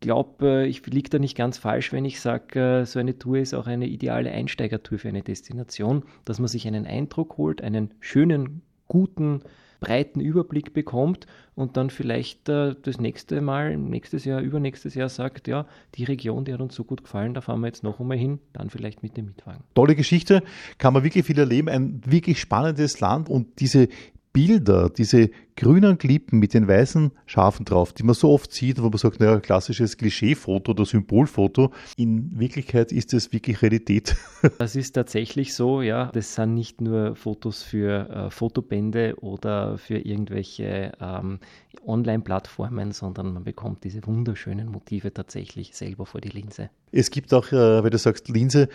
glaube, 0.02 0.46
äh, 0.46 0.68
ich 0.68 0.86
liege 0.86 1.10
da 1.10 1.20
nicht 1.20 1.38
ganz 1.38 1.58
falsch, 1.58 1.94
wenn 1.94 2.04
ich 2.04 2.20
sage, 2.20 2.82
äh, 2.82 2.86
so 2.86 3.00
eine 3.00 3.18
Tour 3.18 3.38
ist 3.38 3.54
auch 3.54 3.66
eine 3.66 3.88
ideale 3.88 4.30
Einsteigertour 4.30 5.00
für 5.00 5.08
eine 5.08 5.22
Destination, 5.22 6.04
dass 6.26 6.38
man 6.38 6.50
sich 6.50 6.68
einen 6.68 6.86
Eindruck 6.86 7.38
holt, 7.38 7.62
einen 7.62 7.94
schönen, 8.02 8.62
guten, 8.90 9.42
breiten 9.82 10.22
Überblick 10.22 10.74
bekommt 10.74 11.26
und 11.56 11.76
dann 11.76 11.90
vielleicht 11.90 12.48
äh, 12.48 12.76
das 12.82 13.00
nächste 13.02 13.42
Mal, 13.42 13.76
nächstes 13.76 14.24
Jahr, 14.24 14.40
übernächstes 14.40 14.96
Jahr 14.96 15.10
sagt, 15.10 15.50
ja, 15.50 15.66
die 15.96 16.06
Region, 16.06 16.46
die 16.46 16.54
hat 16.54 16.62
uns 16.62 16.76
so 16.76 16.86
gut 16.86 17.04
gefallen, 17.04 17.34
da 17.34 17.42
fahren 17.42 17.60
wir 17.60 17.68
jetzt 17.68 17.84
noch 17.84 18.00
einmal 18.00 18.18
hin, 18.18 18.40
dann 18.54 18.70
vielleicht 18.70 19.04
mit 19.04 19.18
dem 19.18 19.26
Mietwagen. 19.26 19.64
Tolle 19.74 19.96
Geschichte, 19.96 20.44
kann 20.78 20.94
man 20.94 21.04
wirklich 21.04 21.26
viel 21.26 21.38
erleben, 21.38 21.68
ein 21.68 22.02
wirklich 22.06 22.40
spannendes 22.40 23.02
Land 23.02 23.28
und 23.28 23.60
diese 23.60 23.90
Bilder, 24.32 24.90
diese 24.90 25.30
grünen 25.62 26.00
Klippen 26.00 26.40
mit 26.40 26.56
den 26.56 26.68
weißen 26.68 27.12
Schafen 27.28 27.66
drauf, 27.66 27.94
die 27.94 28.02
man 28.02 28.16
so 28.16 28.32
oft 28.32 28.52
sieht, 28.52 28.82
wo 28.82 28.90
man 28.90 28.98
sagt, 28.98 29.20
naja, 29.20 29.40
klassisches 29.40 29.96
Klischeefoto 29.96 30.72
oder 30.72 30.86
Symbolfoto. 30.86 31.72
In 31.98 32.40
Wirklichkeit 32.40 32.92
ist 32.92 33.14
es 33.14 33.32
wirklich 33.32 33.62
Realität. 33.62 34.16
Das 34.58 34.76
ist 34.76 34.94
tatsächlich 34.94 35.54
so, 35.54 35.82
ja. 35.82 36.12
Das 36.14 36.34
sind 36.36 36.56
nicht 36.56 36.82
nur 36.82 37.16
Fotos 37.16 37.62
für 37.62 38.10
äh, 38.10 38.30
Fotobände 38.32 39.16
oder 39.22 39.78
für 39.78 39.98
irgendwelche 39.98 40.94
ähm, 41.00 41.40
Online-Plattformen, 41.86 42.92
sondern 42.92 43.34
man 43.34 43.44
bekommt 43.44 43.84
diese 43.84 44.06
wunderschönen 44.06 44.68
Motive 44.68 45.14
tatsächlich 45.14 45.76
selber 45.76 46.06
vor 46.06 46.22
die 46.22 46.30
Linse. 46.30 46.70
Es 46.92 47.10
gibt 47.10 47.34
auch, 47.34 47.52
äh, 47.52 47.84
wenn 47.84 47.90
du 47.90 47.98
sagst 47.98 48.28
Linse, 48.30 48.68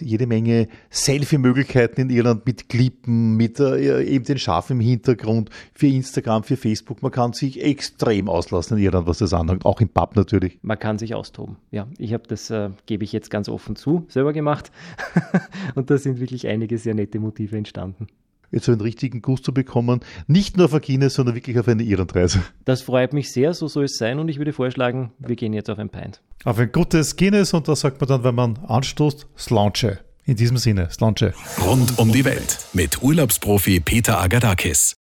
jede 0.00 0.26
Menge 0.26 0.68
Selfie-Möglichkeiten 0.90 2.02
in 2.02 2.10
Irland 2.10 2.44
mit 2.44 2.68
Klippen, 2.68 3.36
mit 3.36 3.58
äh, 3.60 4.02
eben 4.02 4.24
den 4.24 4.38
Schafen 4.38 4.78
im 4.78 4.80
Hintergrund, 4.80 5.50
für 5.72 5.86
Instagram, 5.86 6.31
für 6.42 6.56
Facebook. 6.56 7.02
Man 7.02 7.12
kann 7.12 7.32
sich 7.32 7.62
extrem 7.62 8.28
auslassen 8.28 8.78
in 8.78 8.84
Irland, 8.84 9.06
was 9.06 9.18
das 9.18 9.32
anhängt, 9.32 9.64
auch 9.64 9.80
im 9.80 9.88
Pub 9.88 10.16
natürlich. 10.16 10.58
Man 10.62 10.78
kann 10.78 10.98
sich 10.98 11.14
austoben. 11.14 11.56
Ja, 11.70 11.86
ich 11.98 12.12
habe 12.12 12.24
das, 12.26 12.50
äh, 12.50 12.70
gebe 12.86 13.04
ich 13.04 13.12
jetzt 13.12 13.30
ganz 13.30 13.48
offen 13.48 13.76
zu, 13.76 14.06
selber 14.08 14.32
gemacht. 14.32 14.72
Und 15.74 15.90
da 15.90 15.98
sind 15.98 16.20
wirklich 16.20 16.48
einige 16.48 16.78
sehr 16.78 16.94
nette 16.94 17.18
Motive 17.18 17.56
entstanden 17.56 18.06
jetzt 18.52 18.66
so 18.66 18.72
einen 18.72 18.80
richtigen 18.80 19.22
Guss 19.22 19.42
zu 19.42 19.52
bekommen. 19.52 20.00
Nicht 20.26 20.56
nur 20.56 20.66
auf 20.66 20.72
eine 20.72 20.80
Guinness, 20.82 21.14
sondern 21.14 21.34
wirklich 21.34 21.58
auf 21.58 21.66
eine 21.66 21.82
Irlandreise. 21.82 22.42
Das 22.64 22.82
freut 22.82 23.12
mich 23.12 23.32
sehr, 23.32 23.54
so 23.54 23.66
soll 23.66 23.84
es 23.84 23.96
sein 23.96 24.18
und 24.18 24.28
ich 24.28 24.38
würde 24.38 24.52
vorschlagen, 24.52 25.10
wir 25.18 25.34
gehen 25.34 25.52
jetzt 25.52 25.70
auf 25.70 25.78
ein 25.78 25.88
Pint. 25.88 26.20
Auf 26.44 26.58
ein 26.58 26.70
gutes 26.70 27.16
Guinness 27.16 27.54
und 27.54 27.66
da 27.66 27.74
sagt 27.74 28.00
man 28.00 28.08
dann, 28.08 28.24
wenn 28.24 28.34
man 28.34 28.58
anstoßt, 28.58 29.26
Slanche. 29.36 29.98
In 30.24 30.36
diesem 30.36 30.56
Sinne, 30.56 30.88
Slanche. 30.90 31.34
Rund 31.64 31.98
um 31.98 32.12
die 32.12 32.24
Welt 32.24 32.58
mit 32.74 33.02
Urlaubsprofi 33.02 33.80
Peter 33.80 34.20
Agadakis. 34.20 34.94